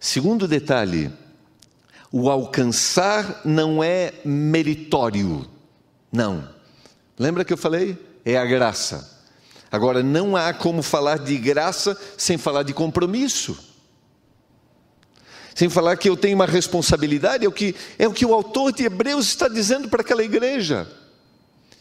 Segundo 0.00 0.48
detalhe, 0.48 1.12
o 2.10 2.30
alcançar 2.30 3.42
não 3.44 3.84
é 3.84 4.14
meritório. 4.24 5.46
Não. 6.10 6.48
Lembra 7.18 7.44
que 7.44 7.52
eu 7.52 7.58
falei? 7.58 7.98
É 8.24 8.36
a 8.36 8.44
graça. 8.44 9.20
Agora, 9.70 10.02
não 10.02 10.34
há 10.34 10.52
como 10.52 10.82
falar 10.82 11.18
de 11.18 11.36
graça 11.36 11.96
sem 12.16 12.38
falar 12.38 12.62
de 12.62 12.72
compromisso. 12.72 13.71
Sem 15.54 15.68
falar 15.68 15.96
que 15.96 16.08
eu 16.08 16.16
tenho 16.16 16.34
uma 16.34 16.46
responsabilidade, 16.46 17.44
é 17.44 17.48
o 17.48 17.52
que, 17.52 17.74
é 17.98 18.08
o, 18.08 18.12
que 18.12 18.24
o 18.24 18.32
autor 18.32 18.72
de 18.72 18.84
Hebreus 18.84 19.26
está 19.26 19.48
dizendo 19.48 19.88
para 19.88 20.00
aquela 20.00 20.24
igreja. 20.24 20.88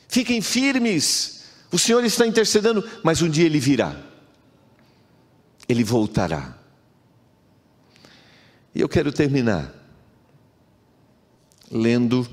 Fiquem 0.07 0.41
firmes, 0.41 1.43
o 1.71 1.79
Senhor 1.79 2.03
está 2.03 2.27
intercedendo, 2.27 2.87
mas 3.01 3.21
um 3.21 3.29
dia 3.29 3.45
ele 3.45 3.59
virá, 3.59 3.95
ele 5.69 5.83
voltará. 5.83 6.57
E 8.75 8.81
eu 8.81 8.89
quero 8.89 9.11
terminar 9.11 9.73
lendo 11.71 12.27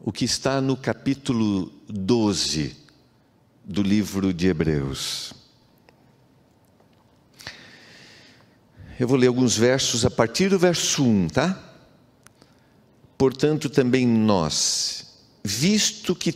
o 0.00 0.10
que 0.10 0.24
está 0.24 0.60
no 0.60 0.76
capítulo 0.76 1.70
12 1.86 2.74
do 3.62 3.82
livro 3.82 4.32
de 4.32 4.46
Hebreus. 4.48 5.39
Eu 9.00 9.08
vou 9.08 9.16
ler 9.16 9.28
alguns 9.28 9.56
versos 9.56 10.04
a 10.04 10.10
partir 10.10 10.50
do 10.50 10.58
verso 10.58 11.02
1, 11.02 11.28
tá? 11.28 11.58
Portanto, 13.16 13.70
também 13.70 14.06
nós, 14.06 15.06
visto 15.42 16.14
que 16.14 16.34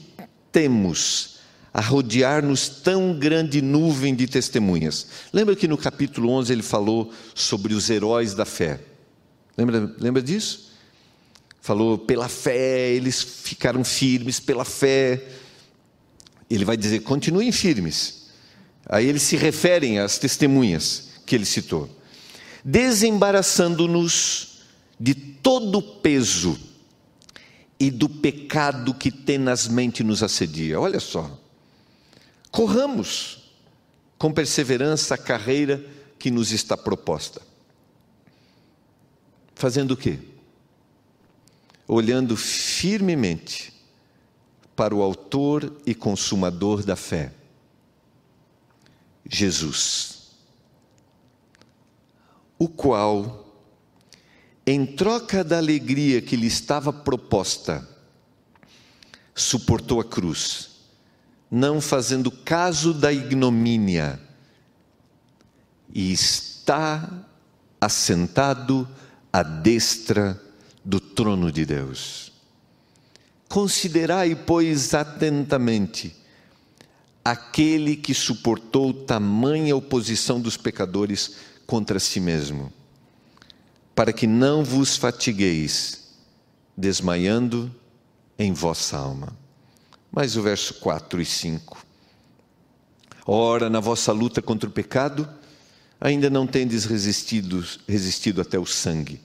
temos 0.51 1.41
a 1.75 1.83
rodear-nos 1.83 2.71
tão 2.71 3.19
grande 3.19 3.61
nuvem 3.61 4.15
de 4.15 4.27
testemunhas. 4.27 5.07
Lembra 5.31 5.55
que 5.55 5.69
no 5.69 5.77
capítulo 5.77 6.31
11 6.31 6.55
ele 6.55 6.63
falou 6.63 7.13
sobre 7.35 7.75
os 7.75 7.91
heróis 7.91 8.33
da 8.33 8.47
fé? 8.47 8.81
Lembra, 9.59 9.95
lembra 9.99 10.23
disso? 10.23 10.73
Falou 11.61 11.99
pela 11.99 12.31
fé, 12.31 12.93
eles 12.93 13.21
ficaram 13.21 13.85
firmes 13.85 14.41
pela 14.41 14.65
fé. 14.65 15.23
Ele 16.49 16.65
vai 16.65 16.79
dizer: 16.79 17.01
continuem 17.01 17.53
firmes. 17.53 18.31
Aí 18.89 19.07
eles 19.07 19.21
se 19.21 19.37
referem 19.37 19.99
às 19.99 20.17
testemunhas 20.17 21.11
que 21.27 21.35
ele 21.35 21.45
citou. 21.45 21.91
Desembaraçando-nos 22.65 24.63
de 24.99 25.15
todo 25.15 25.79
o 25.79 25.83
peso 25.83 26.59
e 27.79 27.91
do 27.91 28.09
pecado 28.09 28.95
que 28.95 29.11
tenazmente 29.11 30.03
nos 30.03 30.23
assedia. 30.23 30.81
Olha 30.81 31.01
só. 31.01 31.39
Corramos 32.51 33.51
com 34.17 34.33
perseverança 34.33 35.17
a 35.17 35.19
carreira 35.19 35.85
que 36.19 36.31
nos 36.31 36.53
está 36.53 36.77
proposta. 36.77 37.43
Fazendo 39.55 39.91
o 39.91 39.97
quê? 39.97 40.19
Olhando 41.87 42.37
firmemente 42.37 43.75
para 44.75 44.95
o 44.95 45.03
Autor 45.03 45.81
e 45.85 45.95
Consumador 45.95 46.83
da 46.83 46.97
fé, 46.97 47.33
Jesus, 49.29 50.14
o 52.59 52.69
qual, 52.69 53.53
em 54.67 54.87
troca 54.87 55.45
da 55.45 55.59
alegria 55.59 56.23
que 56.23 56.37
lhe 56.37 56.47
estava 56.47 56.93
proposta, 56.93 57.87
suportou 59.35 60.01
a 60.01 60.05
cruz, 60.05 60.71
não 61.51 61.81
fazendo 61.81 62.31
caso 62.31 62.95
da 62.95 63.13
ignomínia, 63.13 64.21
e 65.93 66.13
está 66.13 67.27
assentado 67.81 68.89
à 69.33 69.43
destra 69.43 70.41
do 70.85 70.99
trono 70.99 71.53
de 71.53 71.65
Deus. 71.65 72.33
Considerai, 73.49 74.35
pois, 74.35 74.95
atentamente 74.95 76.17
aquele 77.25 77.97
que 77.97 78.13
suportou 78.13 78.93
tamanha 78.93 79.75
oposição 79.75 80.39
dos 80.39 80.57
pecadores 80.57 81.37
contra 81.67 81.99
si 81.99 82.21
mesmo, 82.21 82.73
para 83.95 84.13
que 84.13 84.27
não 84.27 84.65
vos 84.65 84.97
fatigueis, 84.97 86.15
desmaiando 86.77 87.75
em 88.39 88.53
vossa 88.53 88.97
alma. 88.97 89.37
Mas 90.11 90.37
o 90.37 90.43
verso 90.43 90.75
4 90.75 91.21
e 91.21 91.25
5. 91.25 91.85
Ora, 93.27 93.71
na 93.71 93.81
vossa 93.81 94.13
luta 94.13 94.43
contra 94.43 94.69
o 94.69 94.73
pecado, 94.73 95.29
ainda 96.01 96.29
não 96.29 96.47
tendes 96.47 96.85
resistido, 96.85 97.65
resistido 97.89 98.41
até 98.41 98.59
o 98.59 98.67
sangue. 98.67 99.21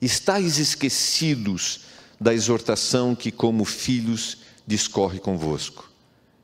Estais 0.00 0.58
esquecidos 0.58 1.80
da 2.20 2.34
exortação 2.34 3.14
que, 3.14 3.32
como 3.32 3.64
filhos, 3.64 4.38
discorre 4.66 5.18
convosco. 5.18 5.90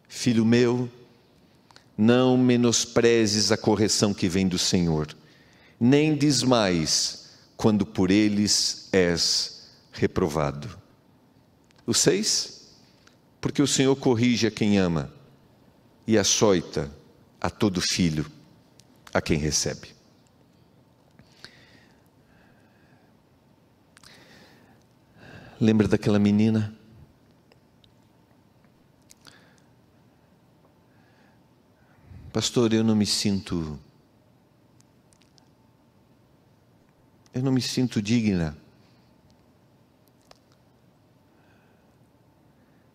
Filho 0.09 0.44
meu, 0.44 0.90
não 1.96 2.37
menosprezes 2.37 3.52
a 3.52 3.57
correção 3.57 4.14
que 4.14 4.28
vem 4.28 4.48
do 4.48 4.59
Senhor, 4.59 5.14
nem 5.84 6.16
desmais 6.16 7.28
quando 7.58 7.84
por 7.84 8.10
eles 8.10 8.88
és 8.90 9.68
reprovado. 9.92 10.78
O 11.86 11.92
seis, 11.92 12.74
porque 13.38 13.60
o 13.60 13.66
Senhor 13.66 13.94
corrige 13.94 14.46
a 14.46 14.50
quem 14.50 14.78
ama 14.78 15.12
e 16.06 16.16
açoita 16.16 16.90
a 17.38 17.50
todo 17.50 17.82
filho 17.82 18.24
a 19.12 19.20
quem 19.20 19.38
recebe. 19.38 19.94
Lembra 25.60 25.86
daquela 25.86 26.18
menina? 26.18 26.74
Pastor, 32.32 32.72
eu 32.72 32.82
não 32.82 32.96
me 32.96 33.06
sinto. 33.06 33.78
Eu 37.34 37.42
não 37.42 37.50
me 37.50 37.60
sinto 37.60 38.00
digna. 38.00 38.56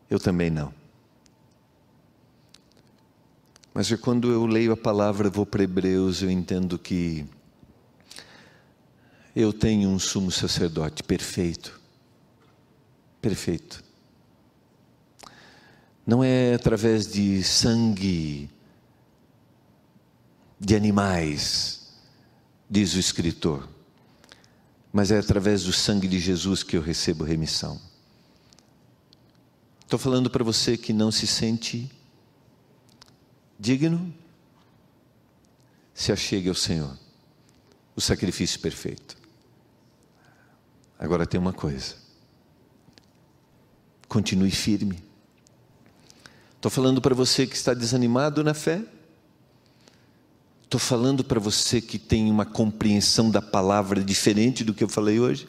Eu 0.09 0.17
também 0.17 0.49
não. 0.49 0.73
Mas 3.73 3.91
é 3.91 3.97
quando 3.97 4.31
eu 4.31 4.45
leio 4.45 4.71
a 4.71 4.77
palavra, 4.77 5.29
vou 5.29 5.45
para 5.45 5.63
Hebreus, 5.63 6.21
eu 6.21 6.31
entendo 6.31 6.79
que 6.79 7.25
eu 9.35 9.51
tenho 9.51 9.89
um 9.89 9.99
sumo 9.99 10.31
sacerdote 10.31 11.03
perfeito. 11.03 11.79
Perfeito. 13.21 13.83
Não 16.05 16.23
é 16.23 16.53
através 16.53 17.05
de 17.05 17.43
sangue 17.43 18.49
de 20.59 20.75
animais, 20.75 21.93
diz 22.69 22.95
o 22.95 22.99
escritor, 22.99 23.67
mas 24.91 25.11
é 25.11 25.19
através 25.19 25.63
do 25.63 25.73
sangue 25.73 26.07
de 26.07 26.19
Jesus 26.19 26.63
que 26.63 26.75
eu 26.75 26.81
recebo 26.81 27.23
remissão. 27.23 27.79
Estou 29.81 29.99
falando 29.99 30.29
para 30.29 30.43
você 30.43 30.77
que 30.77 30.93
não 30.93 31.11
se 31.11 31.25
sente 31.25 31.89
digno, 33.59 34.13
se 35.93 36.11
achegue 36.11 36.47
ao 36.47 36.55
Senhor, 36.55 36.97
o 37.95 38.01
sacrifício 38.01 38.59
perfeito. 38.59 39.17
Agora 40.97 41.25
tem 41.25 41.39
uma 41.39 41.53
coisa, 41.53 41.95
continue 44.07 44.51
firme. 44.51 45.03
Estou 46.55 46.69
falando 46.69 47.01
para 47.01 47.15
você 47.15 47.47
que 47.47 47.55
está 47.55 47.73
desanimado 47.73 48.43
na 48.43 48.53
fé, 48.53 48.83
estou 50.69 50.79
falando 50.79 51.23
para 51.23 51.39
você 51.39 51.81
que 51.81 51.97
tem 51.97 52.29
uma 52.29 52.45
compreensão 52.45 53.31
da 53.31 53.41
palavra 53.41 54.03
diferente 54.03 54.63
do 54.63 54.71
que 54.71 54.83
eu 54.83 54.87
falei 54.87 55.19
hoje. 55.19 55.47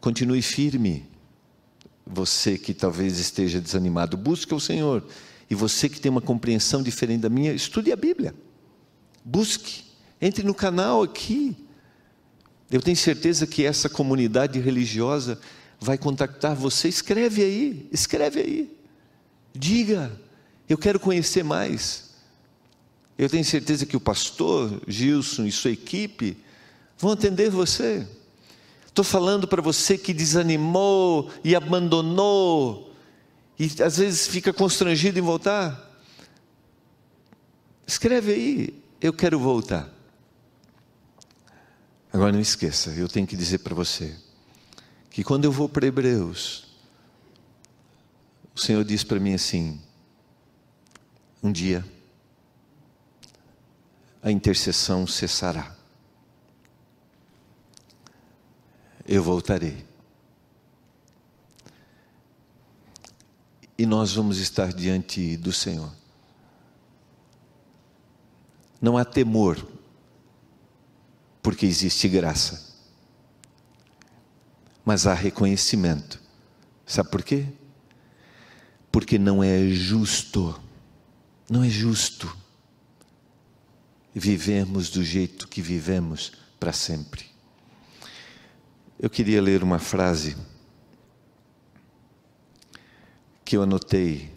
Continue 0.00 0.42
firme. 0.42 1.08
Você 2.04 2.58
que 2.58 2.74
talvez 2.74 3.20
esteja 3.20 3.60
desanimado, 3.60 4.16
busque 4.16 4.52
o 4.52 4.58
Senhor. 4.58 5.04
E 5.48 5.54
você 5.54 5.88
que 5.88 6.00
tem 6.00 6.10
uma 6.10 6.20
compreensão 6.20 6.82
diferente 6.82 7.20
da 7.20 7.28
minha, 7.28 7.52
estude 7.52 7.92
a 7.92 7.96
Bíblia. 7.96 8.34
Busque. 9.24 9.84
Entre 10.20 10.42
no 10.42 10.54
canal 10.54 11.04
aqui. 11.04 11.56
Eu 12.68 12.82
tenho 12.82 12.96
certeza 12.96 13.46
que 13.46 13.64
essa 13.64 13.88
comunidade 13.88 14.58
religiosa 14.58 15.40
vai 15.78 15.96
contactar 15.96 16.56
você. 16.56 16.88
Escreve 16.88 17.44
aí, 17.44 17.88
escreve 17.92 18.40
aí. 18.40 18.76
Diga, 19.54 20.10
eu 20.70 20.78
quero 20.78 21.00
conhecer 21.00 21.42
mais. 21.42 22.10
Eu 23.18 23.28
tenho 23.28 23.44
certeza 23.44 23.84
que 23.84 23.96
o 23.96 24.00
pastor 24.00 24.80
Gilson 24.86 25.44
e 25.44 25.50
sua 25.50 25.72
equipe 25.72 26.36
vão 26.96 27.10
atender 27.10 27.50
você. 27.50 28.06
Estou 28.86 29.04
falando 29.04 29.48
para 29.48 29.60
você 29.60 29.98
que 29.98 30.14
desanimou 30.14 31.28
e 31.42 31.56
abandonou, 31.56 32.94
e 33.58 33.70
às 33.82 33.98
vezes 33.98 34.28
fica 34.28 34.52
constrangido 34.52 35.18
em 35.18 35.22
voltar. 35.22 35.90
Escreve 37.84 38.32
aí, 38.32 38.82
eu 39.00 39.12
quero 39.12 39.40
voltar. 39.40 39.92
Agora 42.12 42.30
não 42.30 42.40
esqueça, 42.40 42.90
eu 42.90 43.08
tenho 43.08 43.26
que 43.26 43.36
dizer 43.36 43.58
para 43.58 43.74
você 43.74 44.16
que 45.10 45.24
quando 45.24 45.44
eu 45.44 45.52
vou 45.52 45.68
para 45.68 45.86
Hebreus, 45.86 46.68
o 48.54 48.60
Senhor 48.60 48.84
diz 48.84 49.02
para 49.02 49.18
mim 49.18 49.34
assim: 49.34 49.80
um 51.42 51.50
dia 51.50 51.84
a 54.22 54.30
intercessão 54.30 55.06
cessará. 55.06 55.80
eu 59.10 59.24
voltarei. 59.24 59.84
E 63.76 63.84
nós 63.84 64.12
vamos 64.12 64.38
estar 64.38 64.72
diante 64.72 65.36
do 65.36 65.52
Senhor. 65.52 65.90
Não 68.80 68.96
há 68.96 69.04
temor, 69.04 69.66
porque 71.42 71.66
existe 71.66 72.08
graça. 72.08 72.72
Mas 74.84 75.08
há 75.08 75.12
reconhecimento. 75.12 76.22
Sabe 76.86 77.10
por 77.10 77.24
quê? 77.24 77.46
Porque 78.92 79.18
não 79.18 79.42
é 79.42 79.68
justo, 79.70 80.60
não 81.50 81.64
é 81.64 81.68
justo 81.68 82.32
vivemos 84.14 84.90
do 84.90 85.04
jeito 85.04 85.48
que 85.48 85.60
vivemos 85.60 86.32
para 86.58 86.72
sempre. 86.72 87.24
Eu 88.98 89.08
queria 89.08 89.40
ler 89.40 89.62
uma 89.62 89.78
frase 89.78 90.36
que 93.44 93.56
eu 93.56 93.62
anotei, 93.62 94.30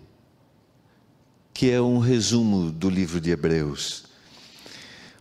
que 1.54 1.70
é 1.70 1.82
um 1.82 2.00
resumo 2.00 2.72
do 2.72 2.90
livro 2.90 3.20
de 3.22 3.30
Hebreus. 3.30 4.06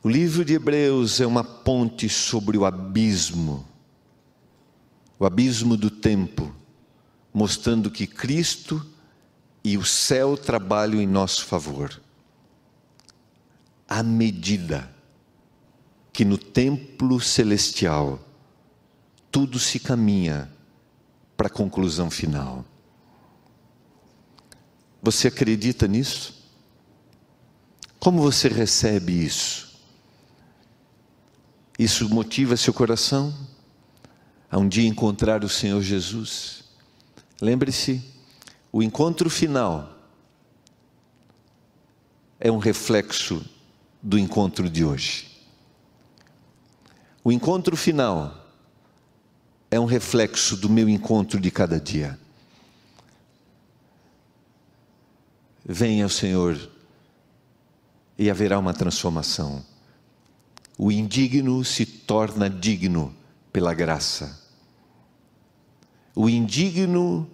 O 0.02 0.08
livro 0.08 0.44
de 0.44 0.54
Hebreus 0.54 1.20
é 1.20 1.26
uma 1.26 1.44
ponte 1.44 2.08
sobre 2.08 2.56
o 2.56 2.64
abismo, 2.64 3.66
o 5.18 5.26
abismo 5.26 5.76
do 5.76 5.90
tempo, 5.90 6.54
mostrando 7.34 7.90
que 7.90 8.06
Cristo 8.06 8.91
e 9.64 9.76
o 9.76 9.84
céu 9.84 10.36
trabalham 10.36 11.00
em 11.00 11.06
nosso 11.06 11.44
favor. 11.44 12.00
À 13.88 14.02
medida 14.02 14.90
que 16.12 16.24
no 16.24 16.36
templo 16.36 17.20
celestial 17.20 18.18
tudo 19.30 19.58
se 19.58 19.78
caminha 19.78 20.50
para 21.36 21.46
a 21.46 21.50
conclusão 21.50 22.10
final. 22.10 22.64
Você 25.02 25.28
acredita 25.28 25.88
nisso? 25.88 26.42
Como 27.98 28.20
você 28.20 28.48
recebe 28.48 29.12
isso? 29.12 29.72
Isso 31.78 32.08
motiva 32.08 32.56
seu 32.56 32.74
coração 32.74 33.34
a 34.50 34.58
um 34.58 34.68
dia 34.68 34.86
encontrar 34.86 35.42
o 35.42 35.48
Senhor 35.48 35.80
Jesus? 35.80 36.64
Lembre-se, 37.40 38.04
o 38.72 38.82
encontro 38.82 39.28
final 39.28 39.92
é 42.40 42.50
um 42.50 42.56
reflexo 42.56 43.44
do 44.02 44.18
encontro 44.18 44.68
de 44.70 44.82
hoje. 44.82 45.30
O 47.22 47.30
encontro 47.30 47.76
final 47.76 48.34
é 49.70 49.78
um 49.78 49.84
reflexo 49.84 50.56
do 50.56 50.70
meu 50.70 50.88
encontro 50.88 51.38
de 51.38 51.50
cada 51.50 51.78
dia. 51.78 52.18
Venha 55.64 56.06
o 56.06 56.10
Senhor 56.10 56.58
e 58.18 58.30
haverá 58.30 58.58
uma 58.58 58.72
transformação. 58.72 59.62
O 60.78 60.90
indigno 60.90 61.62
se 61.62 61.84
torna 61.84 62.48
digno 62.48 63.14
pela 63.52 63.74
graça. 63.74 64.40
O 66.14 66.28
indigno 66.28 67.30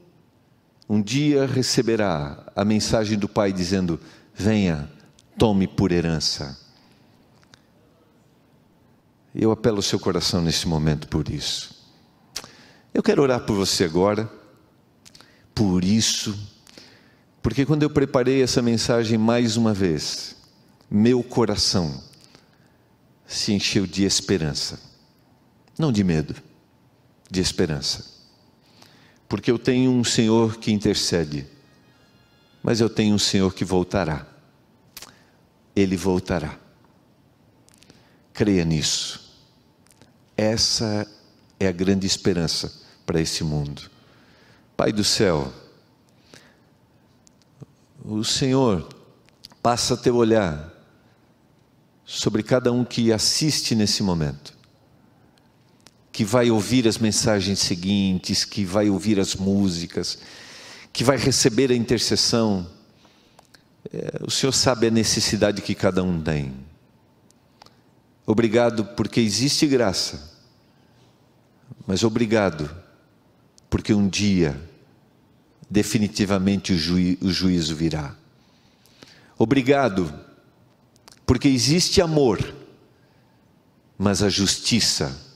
um 0.88 1.02
dia 1.02 1.44
receberá 1.44 2.50
a 2.56 2.64
mensagem 2.64 3.18
do 3.18 3.28
Pai 3.28 3.52
dizendo: 3.52 4.00
Venha, 4.34 4.90
tome 5.36 5.68
por 5.68 5.92
herança. 5.92 6.58
Eu 9.34 9.52
apelo 9.52 9.76
ao 9.76 9.82
seu 9.82 10.00
coração 10.00 10.40
nesse 10.40 10.66
momento 10.66 11.06
por 11.08 11.28
isso. 11.28 11.76
Eu 12.94 13.02
quero 13.02 13.22
orar 13.22 13.40
por 13.44 13.54
você 13.54 13.84
agora, 13.84 14.28
por 15.54 15.84
isso, 15.84 16.36
porque 17.42 17.66
quando 17.66 17.82
eu 17.82 17.90
preparei 17.90 18.42
essa 18.42 18.62
mensagem 18.62 19.18
mais 19.18 19.56
uma 19.56 19.74
vez, 19.74 20.34
meu 20.90 21.22
coração 21.22 22.02
se 23.26 23.52
encheu 23.52 23.86
de 23.86 24.04
esperança, 24.04 24.80
não 25.78 25.92
de 25.92 26.02
medo, 26.02 26.34
de 27.30 27.40
esperança 27.40 28.17
porque 29.28 29.50
eu 29.50 29.58
tenho 29.58 29.90
um 29.90 30.02
Senhor 30.02 30.56
que 30.56 30.72
intercede, 30.72 31.46
mas 32.62 32.80
eu 32.80 32.88
tenho 32.88 33.14
um 33.14 33.18
Senhor 33.18 33.52
que 33.52 33.64
voltará. 33.64 34.26
Ele 35.76 35.96
voltará. 35.96 36.58
Creia 38.32 38.64
nisso. 38.64 39.36
Essa 40.36 41.06
é 41.60 41.68
a 41.68 41.72
grande 41.72 42.06
esperança 42.06 42.82
para 43.04 43.20
esse 43.20 43.44
mundo. 43.44 43.90
Pai 44.76 44.92
do 44.92 45.04
céu, 45.04 45.52
o 48.04 48.24
Senhor 48.24 48.88
passa 49.62 49.96
teu 49.96 50.16
olhar 50.16 50.72
sobre 52.06 52.42
cada 52.42 52.72
um 52.72 52.84
que 52.84 53.12
assiste 53.12 53.74
nesse 53.74 54.02
momento 54.02 54.57
que 56.18 56.24
vai 56.24 56.50
ouvir 56.50 56.88
as 56.88 56.98
mensagens 56.98 57.60
seguintes, 57.60 58.44
que 58.44 58.64
vai 58.64 58.90
ouvir 58.90 59.20
as 59.20 59.36
músicas, 59.36 60.18
que 60.92 61.04
vai 61.04 61.16
receber 61.16 61.70
a 61.70 61.76
intercessão. 61.76 62.68
É, 63.92 64.18
o 64.26 64.28
Senhor 64.28 64.50
sabe 64.50 64.88
a 64.88 64.90
necessidade 64.90 65.62
que 65.62 65.76
cada 65.76 66.02
um 66.02 66.20
tem. 66.20 66.52
Obrigado 68.26 68.84
porque 68.84 69.20
existe 69.20 69.64
graça, 69.68 70.36
mas 71.86 72.02
obrigado 72.02 72.68
porque 73.70 73.94
um 73.94 74.08
dia, 74.08 74.60
definitivamente, 75.70 76.72
o, 76.72 76.76
juí 76.76 77.16
o 77.22 77.30
juízo 77.30 77.76
virá. 77.76 78.12
Obrigado 79.38 80.12
porque 81.24 81.46
existe 81.46 82.02
amor, 82.02 82.56
mas 83.96 84.20
a 84.20 84.28
justiça 84.28 85.27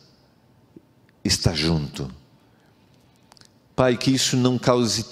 está 1.25 1.55
junto. 1.55 2.11
Pai, 3.75 3.97
que 3.97 4.11
isso 4.11 4.37
não 4.37 4.59
cause 4.59 5.05